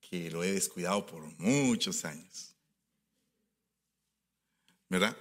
[0.00, 2.51] que lo he descuidado por muchos años.
[4.92, 5.16] ¿Verdad?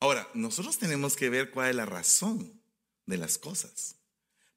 [0.00, 2.60] Ahora, nosotros tenemos que ver cuál es la razón
[3.06, 3.94] de las cosas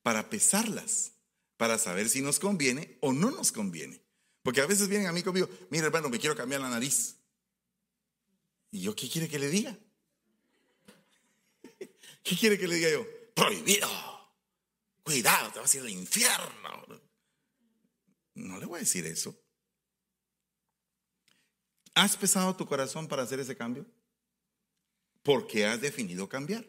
[0.02, 1.12] para pesarlas
[1.56, 4.02] para saber si nos conviene o no nos conviene.
[4.42, 7.18] Porque a veces vienen a mí conmigo, mira hermano, me quiero cambiar la nariz.
[8.72, 9.78] ¿Y yo qué quiere que le diga?
[12.24, 13.06] ¿Qué quiere que le diga yo?
[13.36, 13.88] Prohibido.
[15.04, 17.02] Cuidado, te vas a ir al infierno.
[18.34, 19.40] No le voy a decir eso.
[21.94, 23.86] ¿Has pesado tu corazón para hacer ese cambio?
[25.26, 26.66] ¿Por qué has definido cambiar?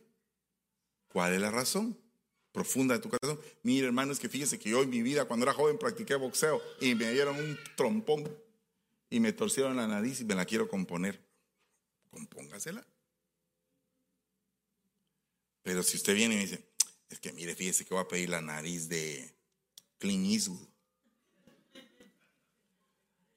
[1.07, 1.97] ¿Cuál es la razón?
[2.57, 3.39] profunda de tu corazón.
[3.63, 6.63] Mira, hermano, es que fíjese que yo en mi vida, cuando era joven, practiqué boxeo
[6.81, 8.27] y me dieron un trompón
[9.11, 11.23] y me torcieron la nariz y me la quiero componer.
[12.09, 12.83] Compóngasela.
[15.63, 16.67] Pero si usted viene y me dice,
[17.11, 19.35] es que mire, fíjese que voy a pedir la nariz de
[19.99, 20.67] Clint Eastwood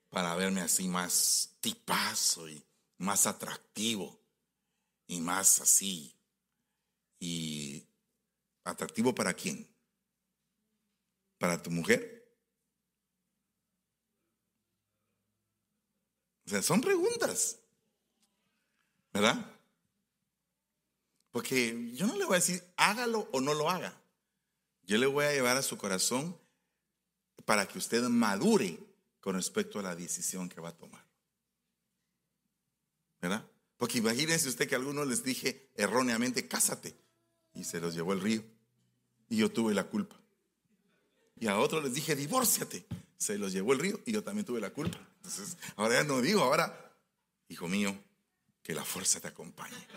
[0.10, 2.64] para verme así más tipazo y
[3.00, 4.19] más atractivo
[5.10, 6.16] y más así.
[7.20, 7.86] Y
[8.70, 9.68] ¿Atractivo para quién?
[11.40, 12.24] ¿Para tu mujer?
[16.46, 17.60] O sea, son preguntas.
[19.12, 19.44] ¿Verdad?
[21.32, 24.00] Porque yo no le voy a decir hágalo o no lo haga.
[24.84, 26.40] Yo le voy a llevar a su corazón
[27.46, 28.80] para que usted madure
[29.20, 31.04] con respecto a la decisión que va a tomar.
[33.22, 33.50] ¿Verdad?
[33.80, 36.94] Porque imagínense usted que a algunos les dije erróneamente, cásate,
[37.54, 38.44] y se los llevó el río,
[39.30, 40.20] y yo tuve la culpa.
[41.40, 42.86] Y a otros les dije, divórciate,
[43.18, 45.00] se los llevó el río, y yo también tuve la culpa.
[45.16, 46.94] Entonces, ahora ya no digo, ahora,
[47.48, 47.98] hijo mío,
[48.62, 49.78] que la fuerza te acompañe.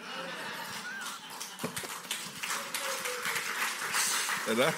[4.47, 4.73] ¿Verdad?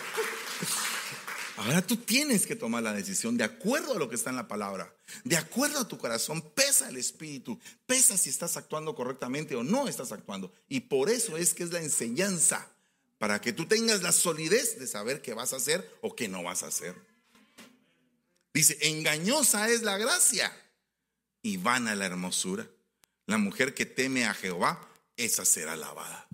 [1.57, 4.49] Ahora tú tienes que tomar la decisión de acuerdo a lo que está en la
[4.49, 9.63] palabra, de acuerdo a tu corazón, pesa el espíritu, pesa si estás actuando correctamente o
[9.63, 10.53] no estás actuando.
[10.69, 12.69] Y por eso es que es la enseñanza,
[13.19, 16.43] para que tú tengas la solidez de saber qué vas a hacer o qué no
[16.43, 16.97] vas a hacer.
[18.53, 20.53] Dice, engañosa es la gracia
[21.41, 22.69] y vana la hermosura.
[23.27, 24.87] La mujer que teme a Jehová,
[25.17, 26.29] esa será alabada.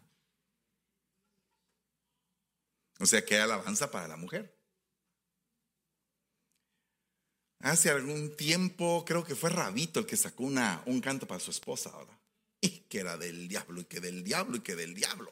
[2.98, 4.59] O sea que hay alabanza para la mujer.
[7.60, 11.94] Hace algún tiempo, creo que fue Rabito el que sacó un canto para su esposa,
[11.94, 12.18] ¿verdad?
[12.62, 15.30] Y que era del diablo, y que del diablo, y que del diablo.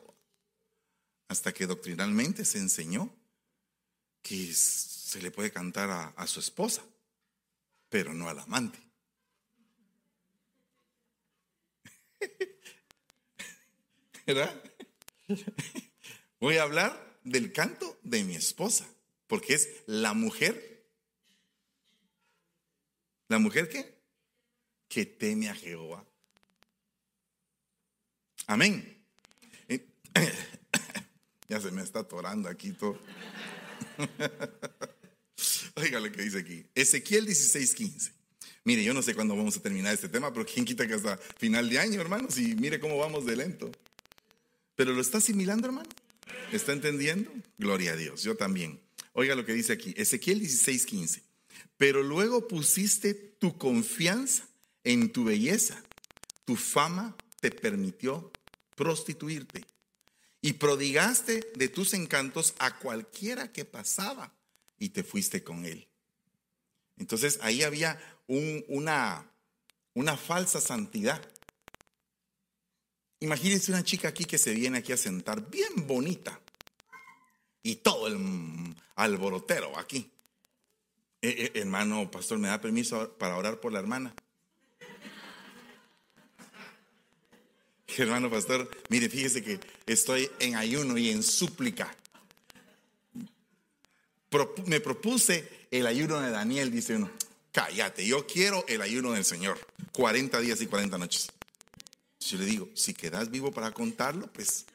[1.29, 3.11] Hasta que doctrinalmente se enseñó
[4.23, 6.85] que se le puede cantar a, a su esposa,
[7.89, 8.79] pero no al amante.
[14.27, 14.63] ¿Verdad?
[16.41, 18.87] Voy a hablar del canto de mi esposa,
[19.27, 20.78] porque es la mujer
[23.29, 23.95] ¿La mujer qué?
[24.89, 26.05] Que teme a Jehová.
[28.47, 28.97] Amén.
[31.51, 33.01] Ya se me está atorando aquí todo.
[35.77, 36.67] Oiga lo que dice aquí.
[36.75, 38.13] Ezequiel 16:15.
[38.65, 41.17] Mire, yo no sé cuándo vamos a terminar este tema, pero quién quita que hasta
[41.17, 43.73] final de año, hermanos, y mire cómo vamos de lento.
[44.77, 45.89] Pero lo está asimilando, hermano.
[46.53, 47.33] ¿Está entendiendo?
[47.57, 48.79] Gloria a Dios, yo también.
[49.15, 49.95] Oiga lo que dice aquí.
[49.97, 51.28] Ezequiel 16:15
[51.79, 54.47] pero luego pusiste tu confianza
[54.85, 55.83] en tu belleza.
[56.45, 58.31] Tu fama te permitió
[58.75, 59.65] prostituirte
[60.41, 64.35] y prodigaste de tus encantos a cualquiera que pasaba
[64.77, 65.89] y te fuiste con él.
[66.97, 69.31] Entonces ahí había una,
[69.95, 71.23] una falsa santidad.
[73.21, 76.41] Imagínense una chica aquí que se viene aquí a sentar bien bonita
[77.63, 80.11] y todo el alborotero aquí.
[81.21, 84.15] Eh, eh, hermano, pastor, ¿me da permiso para orar por la hermana?
[87.97, 91.93] Hermano, pastor, mire, fíjese que estoy en ayuno y en súplica.
[94.67, 97.11] me propuse el ayuno de Daniel, dice uno.
[97.51, 99.59] Cállate, yo quiero el ayuno del Señor.
[99.93, 101.33] 40 días y 40 noches.
[102.21, 104.67] Yo le digo, si quedas vivo para contarlo, pues.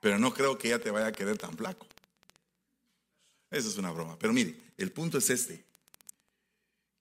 [0.00, 1.86] Pero no creo que ella te vaya a querer tan flaco.
[3.54, 4.18] Eso es una broma.
[4.18, 5.64] Pero mire, el punto es este.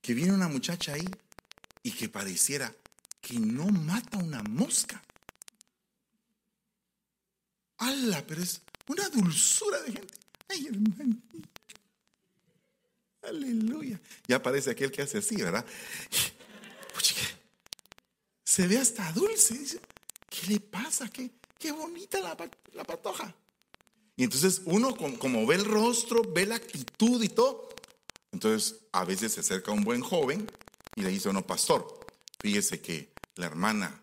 [0.02, 1.10] Que viene una muchacha ahí
[1.82, 2.74] y que pareciera
[3.20, 5.02] que no mata una mosca.
[7.78, 8.24] ¡Hala!
[8.28, 10.13] Pero es una dulzura de gente.
[10.50, 11.16] ¡Ay, hermano!
[13.24, 14.00] Aleluya.
[14.28, 15.66] Ya parece aquel que hace así, ¿verdad?
[18.44, 19.80] Se ve hasta dulce.
[20.30, 21.10] ¿qué le pasa?
[21.10, 22.38] ¿Qué, qué bonita la,
[22.74, 23.34] la patoja?
[24.24, 27.70] Entonces uno como, ve el rostro, ve la actitud y todo,
[28.32, 30.50] entonces a veces se acerca un buen joven
[30.96, 32.00] y le dice, no, pastor,
[32.40, 34.02] fíjese que la hermana,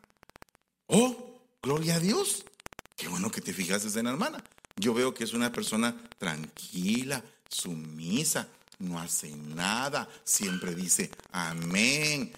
[0.86, 2.44] oh, gloria a Dios,
[2.96, 4.42] qué bueno que te fijases en la hermana.
[4.76, 12.32] Yo veo que es una persona tranquila, sumisa, no hace nada, siempre dice amén.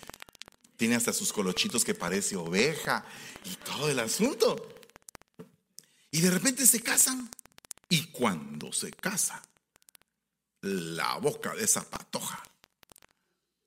[0.76, 3.04] Tiene hasta sus colochitos que parece oveja
[3.44, 4.56] y todo el asunto.
[6.10, 7.30] Y de repente se casan.
[7.92, 9.42] Y cuando se casa,
[10.62, 12.42] la boca de esa patoja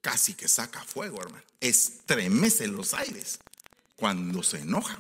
[0.02, 1.44] casi que saca fuego, hermano.
[1.60, 3.38] Estremece los aires
[3.96, 4.98] cuando se enoja.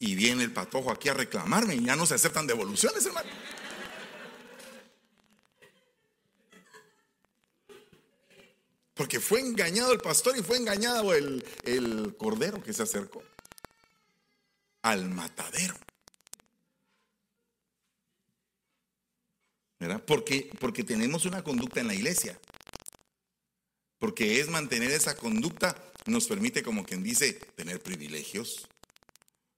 [0.00, 3.30] Y viene el patojo aquí a reclamarme y ya no se aceptan devoluciones, hermano.
[8.94, 13.22] Porque fue engañado el pastor y fue engañado el, el cordero que se acercó
[14.82, 15.76] al matadero.
[20.06, 22.38] Porque, porque tenemos una conducta en la iglesia.
[23.98, 28.68] Porque es mantener esa conducta nos permite, como quien dice, tener privilegios.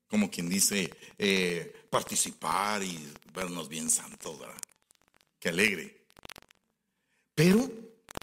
[0.09, 4.61] Como quien dice, eh, participar y vernos bien santos, ¿verdad?
[5.41, 6.07] Qué alegre.
[7.35, 7.69] Pero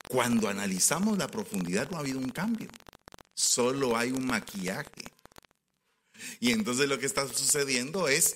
[0.08, 2.70] cuando analizamos la profundidad no ha habido un cambio.
[3.36, 5.12] solo hay un maquillaje.
[6.40, 8.36] Y entonces lo que está sucediendo es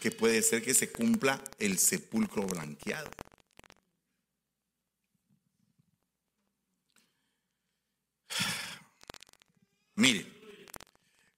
[0.00, 3.10] que puede ser que se cumpla el sepulcro blanqueado.
[9.96, 10.26] Mire,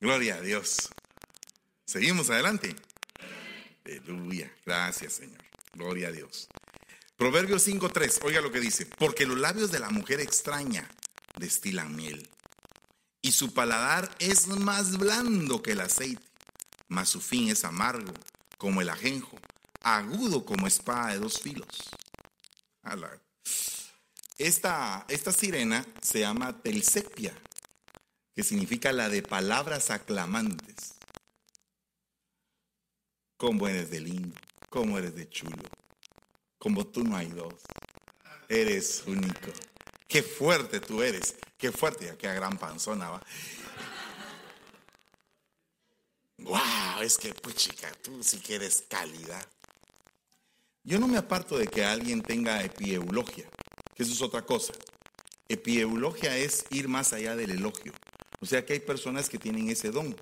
[0.01, 0.89] gloria a Dios.
[1.87, 2.77] Seguimos adelante.
[3.85, 4.55] Aleluya.
[4.65, 5.43] Gracias, Señor.
[5.73, 6.49] Gloria a Dios.
[7.17, 8.21] Proverbios 5.3.
[8.25, 8.87] Oiga lo que dice.
[8.87, 10.89] Porque los labios de la mujer extraña
[11.37, 12.29] destilan miel.
[13.23, 16.23] Y su paladar es más blando que el aceite.
[16.89, 18.13] Mas su fin es amargo
[18.61, 19.39] como el ajenjo.
[19.83, 21.91] Agudo como espada de dos filos.
[24.37, 27.35] Esta, esta sirena se llama Telsepia
[28.35, 30.95] que significa la de palabras aclamantes.
[33.37, 34.37] Cómo eres de lindo,
[34.69, 35.65] cómo eres de chulo,
[36.59, 37.55] como tú no hay dos.
[38.49, 39.53] Eres único.
[40.07, 43.23] Qué fuerte tú eres, qué fuerte, qué gran panzona va.
[46.43, 49.41] Wow, es que, pues chica, tú sí que eres cálida.
[50.83, 53.49] Yo no me aparto de que alguien tenga epieulogia,
[53.95, 54.73] que eso es otra cosa.
[55.49, 57.93] Epieulogia es ir más allá del elogio.
[58.41, 60.17] O sea que hay personas que tienen ese don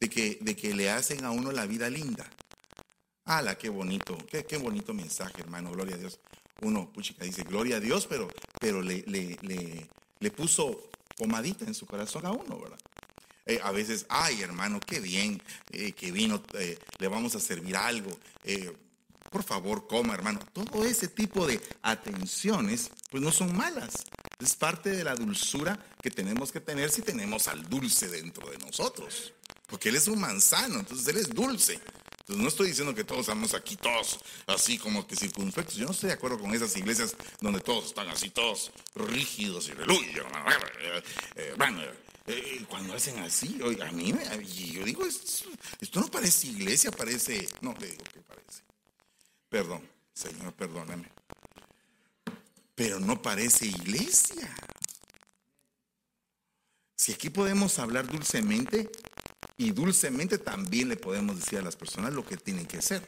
[0.00, 2.30] de que, de que le hacen a uno la vida linda.
[3.24, 4.16] ¡Hala, qué bonito!
[4.30, 5.72] Qué, qué bonito mensaje, hermano!
[5.72, 6.20] Gloria a Dios.
[6.62, 8.28] Uno, puchica, dice gloria a Dios, pero,
[8.60, 9.36] pero le, le,
[10.20, 12.78] le, puso pomadita en su corazón a uno, ¿verdad?
[13.46, 15.40] Eh, a veces, ay, hermano, qué bien
[15.70, 18.10] eh, que vino, eh, le vamos a servir algo.
[19.30, 20.40] por favor, coma, hermano.
[20.52, 24.04] Todo ese tipo de atenciones, pues no son malas.
[24.40, 28.58] Es parte de la dulzura que tenemos que tener si tenemos al dulce dentro de
[28.58, 29.32] nosotros.
[29.66, 31.80] Porque Él es un manzano, entonces Él es dulce.
[32.26, 34.18] Entonces no estoy diciendo que todos estamos aquí todos
[34.48, 35.76] así como que circunspectos.
[35.76, 39.72] Yo no estoy de acuerdo con esas iglesias donde todos están así todos rígidos y
[39.72, 40.24] aleluya.
[42.28, 44.12] Eh, cuando hacen así, a mí
[44.72, 48.62] yo digo, esto, no parece iglesia, parece, no le digo que parece.
[49.48, 51.10] Perdón, Señor, perdóname
[52.76, 54.54] pero no parece iglesia.
[56.94, 58.88] Si aquí podemos hablar dulcemente
[59.56, 63.02] y dulcemente también le podemos decir a las personas lo que tienen que hacer.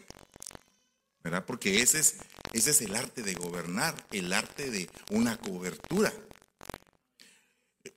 [1.22, 1.44] ¿Verdad?
[1.44, 2.16] Porque ese es,
[2.52, 6.12] ese es el arte de gobernar, el arte de una cobertura.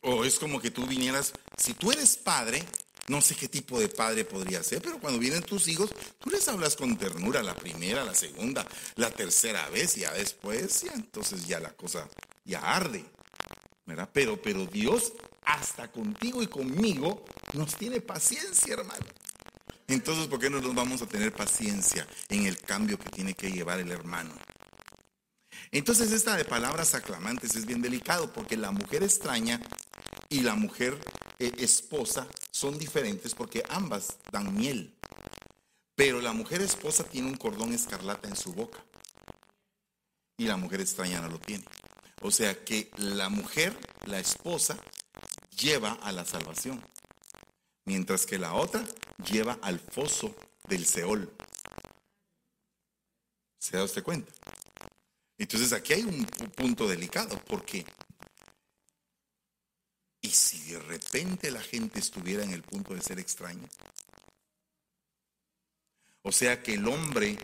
[0.01, 2.63] O es como que tú vinieras, si tú eres padre,
[3.07, 6.47] no sé qué tipo de padre podría ser, pero cuando vienen tus hijos, tú les
[6.47, 11.45] hablas con ternura la primera, la segunda, la tercera vez, y ya después, ya entonces
[11.47, 12.07] ya la cosa
[12.45, 13.05] ya arde.
[13.85, 14.09] ¿verdad?
[14.13, 19.05] Pero, pero Dios, hasta contigo y conmigo, nos tiene paciencia, hermano.
[19.87, 23.51] Entonces, ¿por qué no nos vamos a tener paciencia en el cambio que tiene que
[23.51, 24.31] llevar el hermano?
[25.71, 29.61] Entonces, esta de palabras aclamantes es bien delicado porque la mujer extraña
[30.29, 30.97] y la mujer
[31.39, 34.95] eh, esposa son diferentes porque ambas dan miel.
[35.95, 38.83] Pero la mujer esposa tiene un cordón escarlata en su boca
[40.37, 41.63] y la mujer extraña no lo tiene.
[42.21, 44.77] O sea que la mujer, la esposa,
[45.55, 46.83] lleva a la salvación,
[47.85, 48.83] mientras que la otra
[49.31, 50.35] lleva al foso
[50.67, 51.31] del Seol.
[53.59, 54.31] ¿Se da usted cuenta?
[55.41, 56.23] Entonces aquí hay un
[56.55, 57.83] punto delicado, porque
[60.21, 63.67] ¿Y si de repente la gente estuviera en el punto de ser extraño?
[66.21, 67.39] O sea, que el hombre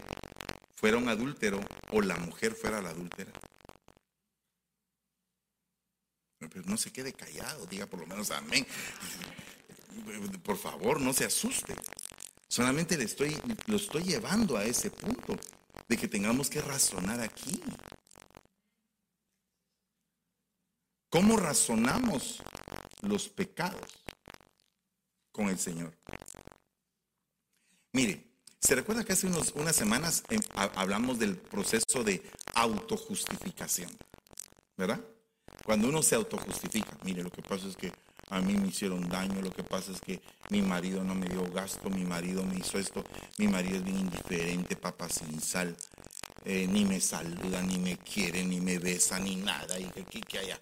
[0.75, 1.59] fuera un adúltero
[1.91, 3.31] o la mujer fuera la adúltera.
[6.37, 8.65] Pero no se quede callado, diga por lo menos amén.
[10.43, 11.73] Por favor, no se asuste.
[12.47, 13.35] Solamente le estoy,
[13.65, 15.35] lo estoy llevando a ese punto
[15.87, 17.61] de que tengamos que razonar aquí.
[21.09, 22.41] ¿Cómo razonamos
[23.01, 24.03] los pecados
[25.31, 25.93] con el Señor?
[27.93, 28.27] Mire,
[28.59, 32.21] ¿se recuerda que hace unas semanas em, hablamos del proceso de
[32.53, 33.89] autojustificación?
[34.75, 35.03] ¿Verdad?
[35.63, 37.91] Cuando uno se autojustifica, mire, lo que pasa es que
[38.29, 41.43] a mí me hicieron daño, lo que pasa es que mi marido no me dio
[41.51, 43.03] gasto, mi marido me hizo esto,
[43.37, 45.75] mi marido es bien indiferente, papá sin sal,
[46.45, 50.21] eh, ni me saluda, ni me quiere, ni me besa, ni nada, y que aquí,
[50.21, 50.59] que allá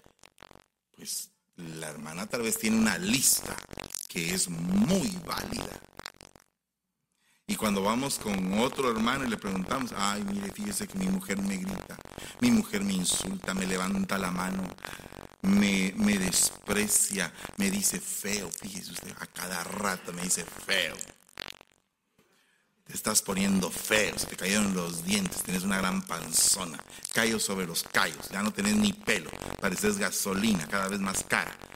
[0.96, 3.54] pues la hermana tal vez tiene una lista
[4.08, 5.80] que es muy válida.
[7.48, 11.38] Y cuando vamos con otro hermano y le preguntamos, ay, mire, fíjese que mi mujer
[11.40, 11.96] me grita,
[12.40, 14.64] mi mujer me insulta, me levanta la mano,
[15.42, 18.50] me, desprecia, me dice feo.
[18.50, 20.96] Fíjese usted, a cada rato me dice feo.
[22.86, 26.78] Te estás poniendo feo, se te cayeron los dientes, tenés una gran panzona,
[27.12, 29.28] callos sobre los callos, ya no tenés ni pelo,
[29.60, 31.52] pareces gasolina, cada vez más cara.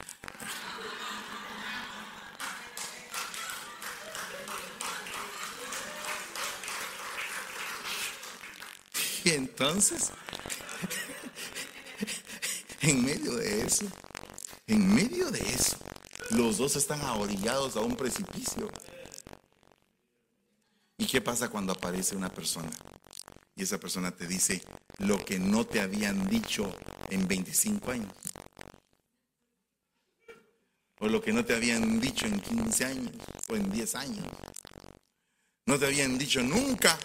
[9.23, 10.13] Y entonces
[12.81, 13.87] en medio de eso,
[14.67, 15.77] en medio de eso,
[16.31, 18.69] los dos están ahorillados a un precipicio.
[20.97, 22.71] ¿Y qué pasa cuando aparece una persona?
[23.57, 24.63] Y esa persona te dice
[24.99, 26.73] lo que no te habían dicho
[27.11, 28.13] en 25 años.
[30.99, 33.13] O lo que no te habían dicho en 15 años
[33.49, 34.27] o en 10 años.
[35.67, 36.99] No te habían dicho nunca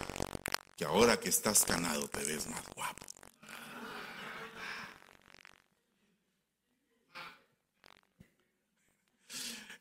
[0.76, 3.05] que ahora que estás ganado te ves más guapo.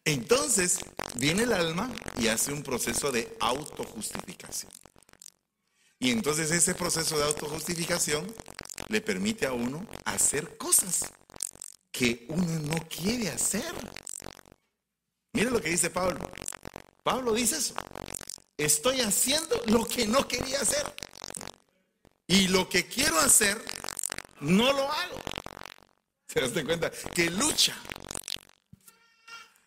[0.05, 0.78] Entonces
[1.16, 4.70] viene el alma y hace un proceso de autojustificación.
[5.98, 8.26] Y entonces ese proceso de autojustificación
[8.88, 11.00] le permite a uno hacer cosas
[11.90, 13.72] que uno no quiere hacer.
[15.32, 16.20] Mire lo que dice Pablo.
[17.02, 17.74] Pablo dice eso.
[18.59, 20.84] Estoy haciendo lo que no quería hacer.
[22.26, 23.62] Y lo que quiero hacer,
[24.40, 25.20] no lo hago.
[26.26, 26.90] ¿Se das cuenta?
[27.14, 27.76] Que lucha.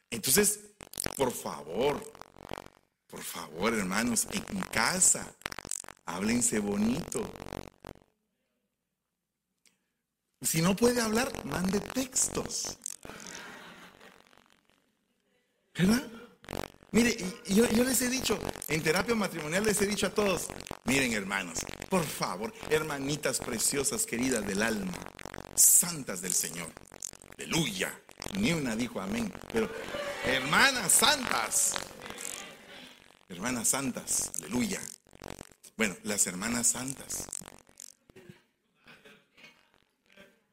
[0.09, 0.59] Entonces,
[1.15, 2.01] por favor,
[3.07, 5.33] por favor, hermanos, en casa,
[6.05, 7.29] háblense bonito.
[10.41, 12.77] Si no puede hablar, mande textos.
[15.73, 16.07] ¿Verdad?
[16.91, 18.39] Mire, yo, les he dicho,
[18.69, 20.47] en terapia matrimonial les he dicho a todos,
[20.85, 24.93] miren hermanos, por favor, hermanitas preciosas, queridas del alma,
[25.53, 26.71] santas del Señor,
[27.37, 27.93] aleluya,
[28.33, 29.69] ni una dijo amén, pero
[30.25, 31.73] hermanas santas,
[33.29, 34.81] hermanas santas, aleluya.
[35.75, 37.27] Bueno, las hermanas santas,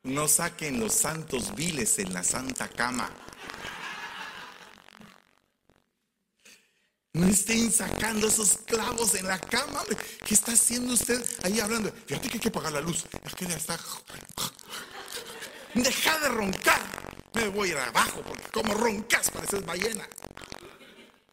[0.05, 3.11] No saquen los santos viles en la santa cama.
[7.15, 9.83] No estén sacando esos clavos en la cama.
[10.27, 11.91] ¿Qué está haciendo usted ahí hablando?
[12.07, 13.05] Fíjate que hay que apagar la luz.
[15.75, 17.14] Deja de roncar.
[17.35, 20.09] Me voy a ir abajo porque como roncas pareces ballena.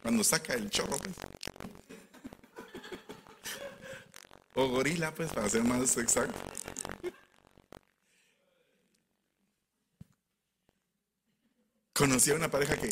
[0.02, 0.97] Cuando saca el chorro.
[0.97, 1.16] Pues.
[4.56, 6.38] O gorila, pues, para ser más exacto.
[11.93, 12.91] Conocí a una pareja que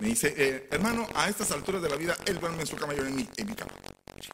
[0.00, 2.92] me dice, eh, hermano, a estas alturas de la vida, él duerme en su cama
[2.92, 3.72] y yo en mi, en mi cama.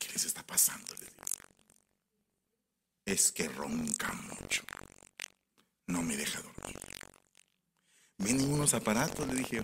[0.01, 0.95] ¿Qué les está pasando?
[3.05, 4.63] Es que ronca mucho.
[5.87, 6.77] No me deja dormir.
[8.19, 9.63] Vienen unos aparatos, le dije,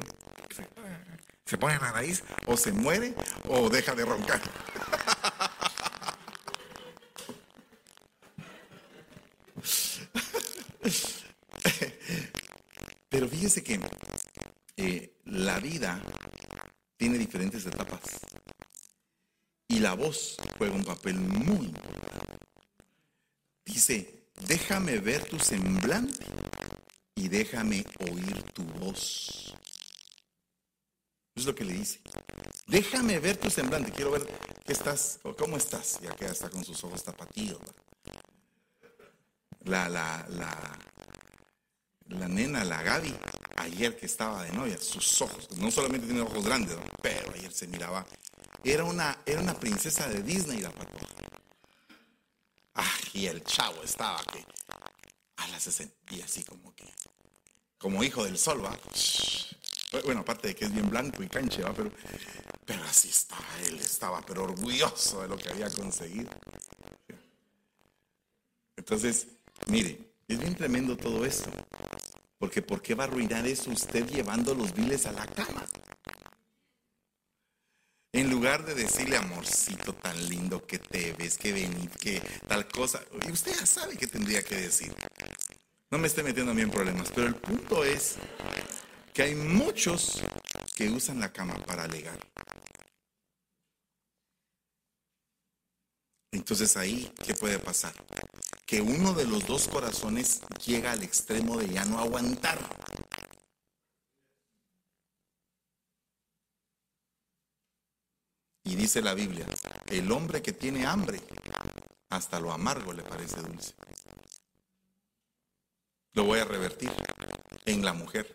[1.44, 3.14] se pone la raíz, o se muere,
[3.48, 4.40] o deja de roncar.
[13.08, 13.80] Pero fíjese que
[14.76, 16.02] eh, la vida
[16.96, 18.00] tiene diferentes etapas
[19.68, 22.38] y la voz juega un papel muy importante.
[23.64, 26.24] Dice, déjame ver tu semblante
[27.14, 29.54] y déjame oír tu voz.
[31.34, 32.00] Es lo que le dice.
[32.66, 33.90] Déjame ver tu semblante.
[33.90, 34.24] Quiero ver
[34.64, 35.98] qué estás, cómo estás.
[36.00, 37.58] Ya que está con sus ojos tapatíos.
[39.64, 40.78] La, la, la,
[42.08, 43.14] la nena, la Gaby,
[43.56, 47.66] ayer que estaba de novia, sus ojos, no solamente tiene ojos grandes, pero ayer se
[47.66, 48.06] miraba,
[48.62, 51.06] era una, era una princesa de Disney la patoja.
[52.74, 54.44] Ah, y el chavo estaba que
[55.36, 56.84] a la se sentía así como que,
[57.84, 58.74] como hijo del sol, va.
[60.04, 61.92] Bueno, aparte de que es bien blanco y canche, va, pero,
[62.64, 66.30] pero así estaba, él estaba, pero orgulloso de lo que había conseguido.
[68.74, 69.26] Entonces,
[69.66, 71.50] mire, es bien tremendo todo esto.
[72.38, 75.66] Porque ¿por qué va a arruinar eso usted llevando los viles a la cama?
[78.12, 83.04] En lugar de decirle, amorcito tan lindo que te ves, que venís, que tal cosa.
[83.28, 84.94] Y usted ya sabe qué tendría que decir.
[85.94, 88.16] No me esté metiendo a mí en problemas, pero el punto es
[89.12, 90.20] que hay muchos
[90.74, 92.18] que usan la cama para alegar.
[96.32, 97.94] Entonces ahí, ¿qué puede pasar?
[98.66, 102.58] Que uno de los dos corazones llega al extremo de ya no aguantar.
[108.64, 109.46] Y dice la Biblia,
[109.86, 111.20] el hombre que tiene hambre,
[112.08, 113.74] hasta lo amargo le parece dulce.
[116.14, 116.90] Lo voy a revertir
[117.66, 118.32] en la mujer.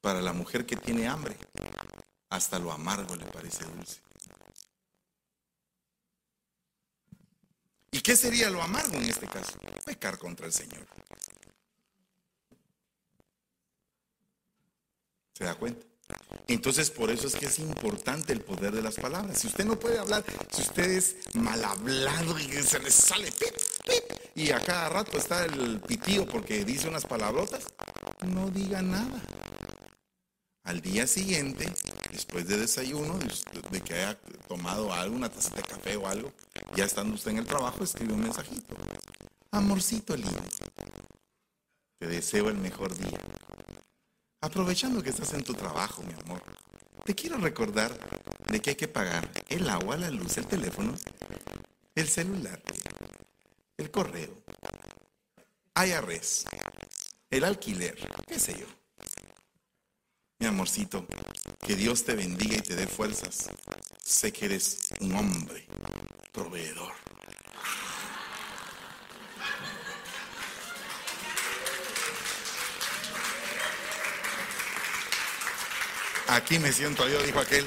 [0.00, 1.36] Para la mujer que tiene hambre,
[2.28, 4.00] hasta lo amargo le parece dulce.
[7.90, 9.56] ¿Y qué sería lo amargo en este caso?
[9.86, 10.84] Pecar contra el Señor.
[15.32, 15.86] ¿Se da cuenta?
[16.48, 19.38] Entonces, por eso es que es importante el poder de las palabras.
[19.38, 23.30] Si usted no puede hablar, si usted es mal hablado y se le sale,
[24.34, 27.64] y a cada rato está el pitío porque dice unas palabrotas,
[28.26, 29.20] no diga nada.
[30.64, 31.70] Al día siguiente,
[32.10, 33.18] después de desayuno,
[33.70, 34.18] de, que haya
[34.48, 36.32] tomado algo, una tacita de café o algo,
[36.74, 38.74] ya estando usted en el trabajo, escribe un mensajito.
[39.50, 40.42] Amorcito lindo,
[41.98, 43.20] te deseo el mejor día.
[44.40, 46.42] Aprovechando que estás en tu trabajo, mi amor,
[47.04, 47.92] te quiero recordar
[48.50, 50.94] de que hay que pagar el agua, la luz, el teléfono,
[51.94, 52.60] el celular,
[53.76, 54.34] el correo,
[55.74, 56.44] IRS,
[57.30, 57.96] el alquiler,
[58.26, 58.66] qué sé yo.
[60.38, 61.06] Mi amorcito,
[61.66, 63.48] que Dios te bendiga y te dé fuerzas.
[64.02, 65.66] Sé que eres un hombre
[66.32, 66.92] proveedor.
[76.28, 77.66] Aquí me siento yo, dijo aquel.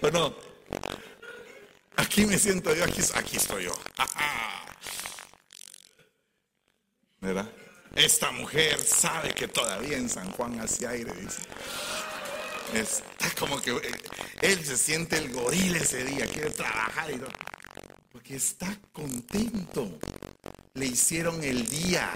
[0.00, 0.34] Bueno,
[2.12, 3.72] aquí me siento yo, aquí, aquí estoy yo.
[7.22, 7.50] ¿Verdad?
[7.96, 11.40] Esta mujer sabe que todavía en San Juan hace aire, dice.
[12.74, 13.92] Está como que eh,
[14.42, 17.20] él se siente el goril ese día, quiere trabajar y
[18.10, 19.98] Porque está contento.
[20.74, 22.10] Le hicieron el día.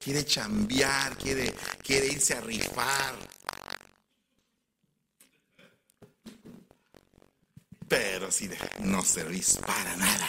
[0.00, 1.52] Quiere chambear, quiere,
[1.82, 3.16] quiere irse a rifar.
[7.88, 8.50] Pero si
[8.80, 10.28] no servís para nada.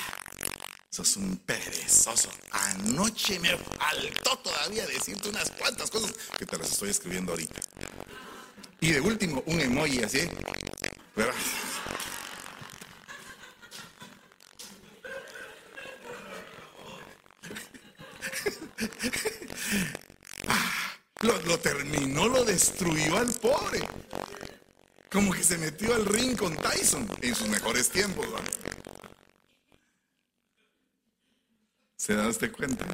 [0.90, 2.30] Sos un perezoso.
[2.52, 7.60] Anoche me faltó todavía decirte unas cuantas cosas que te las estoy escribiendo ahorita.
[8.80, 10.20] Y de último, un emoji así.
[20.48, 23.82] Ah, lo, terminó, lo destruyó al pobre.
[25.12, 28.28] Como que se metió al ring con Tyson en sus mejores tiempos.
[32.08, 32.86] ¿Se da usted cuenta?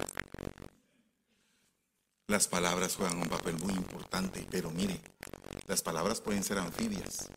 [2.25, 4.99] Las palabras juegan un papel muy importante, pero mire,
[5.67, 7.29] las palabras pueden ser anfibias.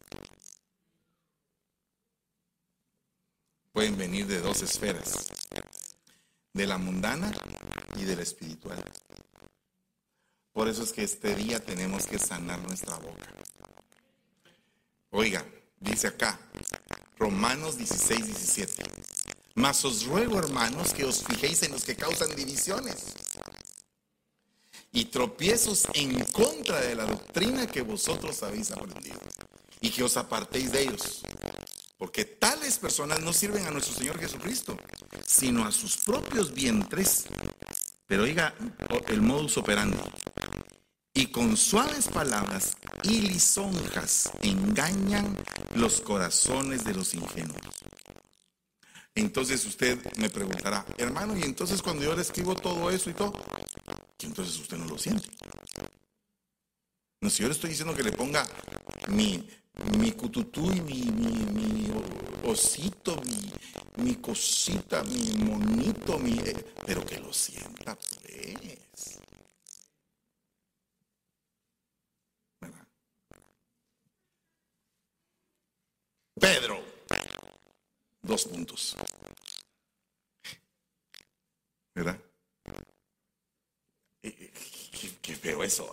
[3.75, 5.29] Pueden venir de dos esferas,
[6.55, 7.31] de la mundana
[7.99, 8.83] y de la espiritual.
[10.55, 13.35] Por eso es que este día tenemos que sanar nuestra boca.
[15.11, 15.45] Oiga,
[15.79, 16.41] dice acá,
[17.19, 18.96] Romanos 16, 17.
[19.57, 22.97] Mas os ruego, hermanos, que os fijéis en los que causan divisiones
[24.93, 29.19] y tropiezos en contra de la doctrina que vosotros habéis aprendido
[29.81, 31.23] y que os apartéis de ellos.
[31.97, 34.77] Porque tales personas no sirven a nuestro Señor Jesucristo,
[35.27, 37.25] sino a sus propios vientres.
[38.07, 38.55] Pero oiga
[39.09, 39.97] el modus operandi.
[41.15, 45.35] Y con suaves palabras y lisonjas engañan
[45.75, 47.86] los corazones de los ingenuos.
[49.17, 53.33] Entonces usted me preguntará, hermano, y entonces cuando yo le escribo todo eso y todo,
[54.19, 55.27] que entonces usted no lo siente.
[57.23, 58.47] No, si yo le estoy diciendo que le ponga
[59.09, 59.49] mi,
[59.99, 61.91] mi cututú y mi, mi,
[62.45, 69.19] osito, mi, mi, cosita, mi monito, mi, eh, pero que lo sienta, pues.
[72.61, 72.87] ¿Verdad?
[76.39, 76.76] Pedro.
[78.27, 78.97] Dos puntos.
[81.95, 82.19] ¿Verdad?
[84.21, 85.89] Qué, feo eso.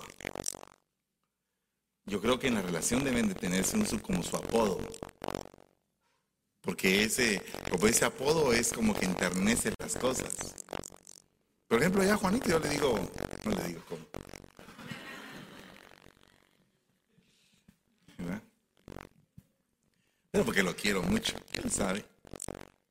[2.05, 4.79] Yo creo que en la relación deben de tenerse un, como su apodo.
[6.61, 10.33] Porque ese, como ese apodo es como que enternece las cosas.
[11.67, 12.99] Por ejemplo, ya Juanito yo le digo,
[13.45, 14.05] no le digo cómo.
[18.17, 18.41] ¿Verdad?
[20.31, 22.12] Pero porque lo quiero mucho, quién sabe.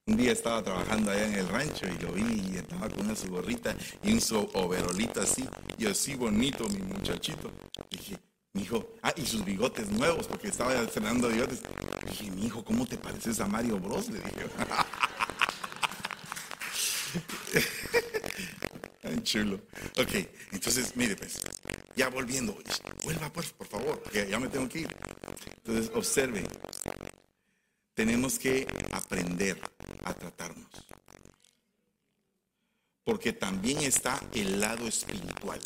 [0.07, 3.15] Un día estaba trabajando allá en el rancho y lo vi y estaba con una
[3.15, 7.53] su gorrita y un su overolito así, y así bonito mi muchachito.
[7.89, 8.19] dije,
[8.53, 11.63] mi hijo, ah, y sus bigotes nuevos, porque estaba estrenando bigotes.
[12.07, 14.09] dije, mi hijo, ¿cómo te pareces a Mario Bros?
[14.11, 14.47] Le dije.
[19.01, 19.61] Tan chulo.
[19.99, 21.41] Ok, entonces, mire, pues,
[21.97, 22.57] ya volviendo,
[23.05, 24.97] vuelva, pues, por favor, que ya me tengo que ir.
[25.57, 26.45] Entonces, observe,
[27.95, 28.67] tenemos que
[29.13, 29.61] aprender
[30.05, 30.71] a tratarnos.
[33.05, 35.61] Porque también está el lado espiritual.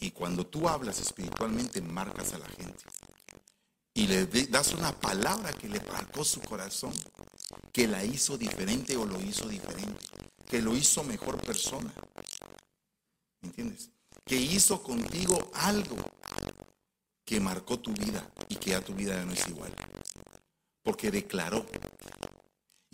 [0.00, 2.84] Y cuando tú hablas espiritualmente, marcas a la gente.
[3.92, 6.94] Y le das una palabra que le marcó su corazón,
[7.70, 10.00] que la hizo diferente o lo hizo diferente,
[10.48, 11.92] que lo hizo mejor persona.
[13.42, 13.90] ¿Entiendes?
[14.24, 15.96] Que hizo contigo algo
[17.26, 19.74] que marcó tu vida y que ya tu vida ya no es igual
[20.82, 21.64] porque declaró.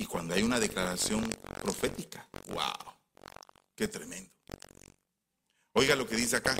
[0.08, 1.28] Cuando hay una declaración
[1.62, 2.94] profética, wow,
[3.74, 4.30] qué tremendo.
[5.74, 6.56] Oiga lo que dice acá.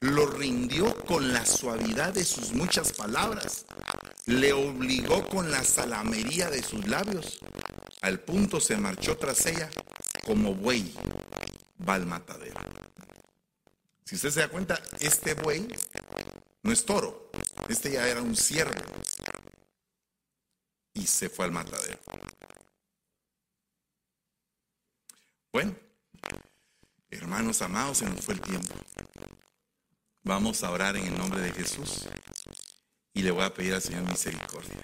[0.00, 3.66] Lo rindió con la suavidad de sus muchas palabras.
[4.26, 7.40] Le obligó con la salamería de sus labios.
[8.02, 9.68] Al punto se marchó tras ella
[10.24, 10.94] como buey
[11.88, 12.60] va al matadero.
[14.04, 15.66] Si usted se da cuenta, este buey
[16.62, 17.30] no es toro.
[17.68, 18.80] Este ya era un ciervo.
[20.94, 21.98] Y se fue al matadero.
[25.52, 25.74] Bueno,
[27.60, 28.74] Hermanos amados, se nos fue el tiempo.
[30.22, 32.06] Vamos a orar en el nombre de Jesús
[33.12, 34.76] y le voy a pedir al Señor misericordia.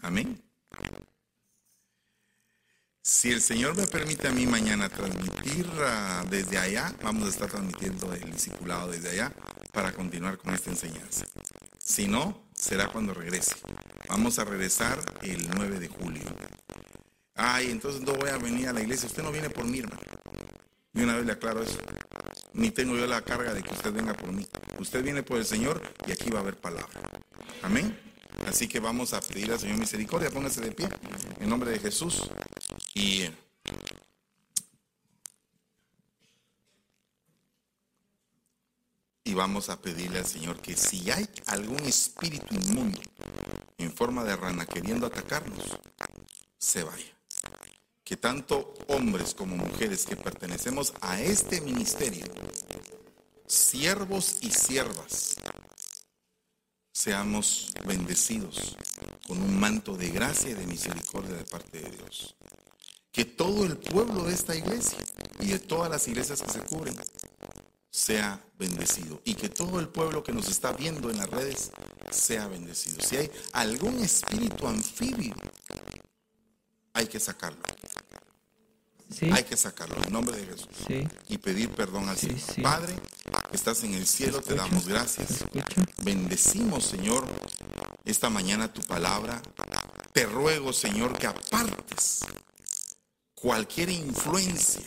[0.00, 0.42] Amén.
[3.02, 5.66] Si el Señor me permite a mí mañana transmitir
[6.28, 9.32] desde allá, vamos a estar transmitiendo el discipulado desde allá
[9.72, 11.24] para continuar con esta enseñanza.
[11.78, 13.54] Si no, será cuando regrese.
[14.08, 16.24] Vamos a regresar el 9 de julio.
[17.34, 19.06] Ay, entonces no voy a venir a la iglesia.
[19.06, 20.00] Usted no viene por mí, hermano.
[20.94, 21.78] Y una vez le aclaro eso.
[22.54, 24.46] Ni tengo yo la carga de que usted venga por mí.
[24.78, 27.00] Usted viene por el Señor y aquí va a haber palabra.
[27.62, 27.98] Amén.
[28.46, 30.30] Así que vamos a pedir al Señor misericordia.
[30.30, 30.88] Póngase de pie
[31.40, 32.22] en nombre de Jesús.
[32.94, 33.28] Y
[39.24, 43.00] y vamos a pedirle al Señor que si hay algún espíritu inmundo
[43.78, 45.78] en forma de rana queriendo atacarnos,
[46.58, 47.16] se vaya
[48.12, 52.26] que tanto hombres como mujeres que pertenecemos a este ministerio,
[53.46, 55.36] siervos y siervas,
[56.92, 58.76] seamos bendecidos
[59.26, 62.36] con un manto de gracia y de misericordia de parte de Dios.
[63.10, 64.98] Que todo el pueblo de esta iglesia
[65.40, 66.94] y de todas las iglesias que se cubren
[67.88, 71.70] sea bendecido y que todo el pueblo que nos está viendo en las redes
[72.10, 73.00] sea bendecido.
[73.00, 75.34] Si hay algún espíritu anfibio
[76.92, 77.62] hay que sacarlo.
[79.32, 80.68] Hay que sacarlo en nombre de Jesús.
[81.28, 82.40] Y pedir perdón al Señor.
[82.62, 82.94] Padre,
[83.52, 85.44] estás en el cielo, te damos gracias.
[86.02, 87.26] Bendecimos, Señor,
[88.04, 89.40] esta mañana tu palabra.
[90.12, 92.20] Te ruego, Señor, que apartes
[93.34, 94.82] cualquier influencia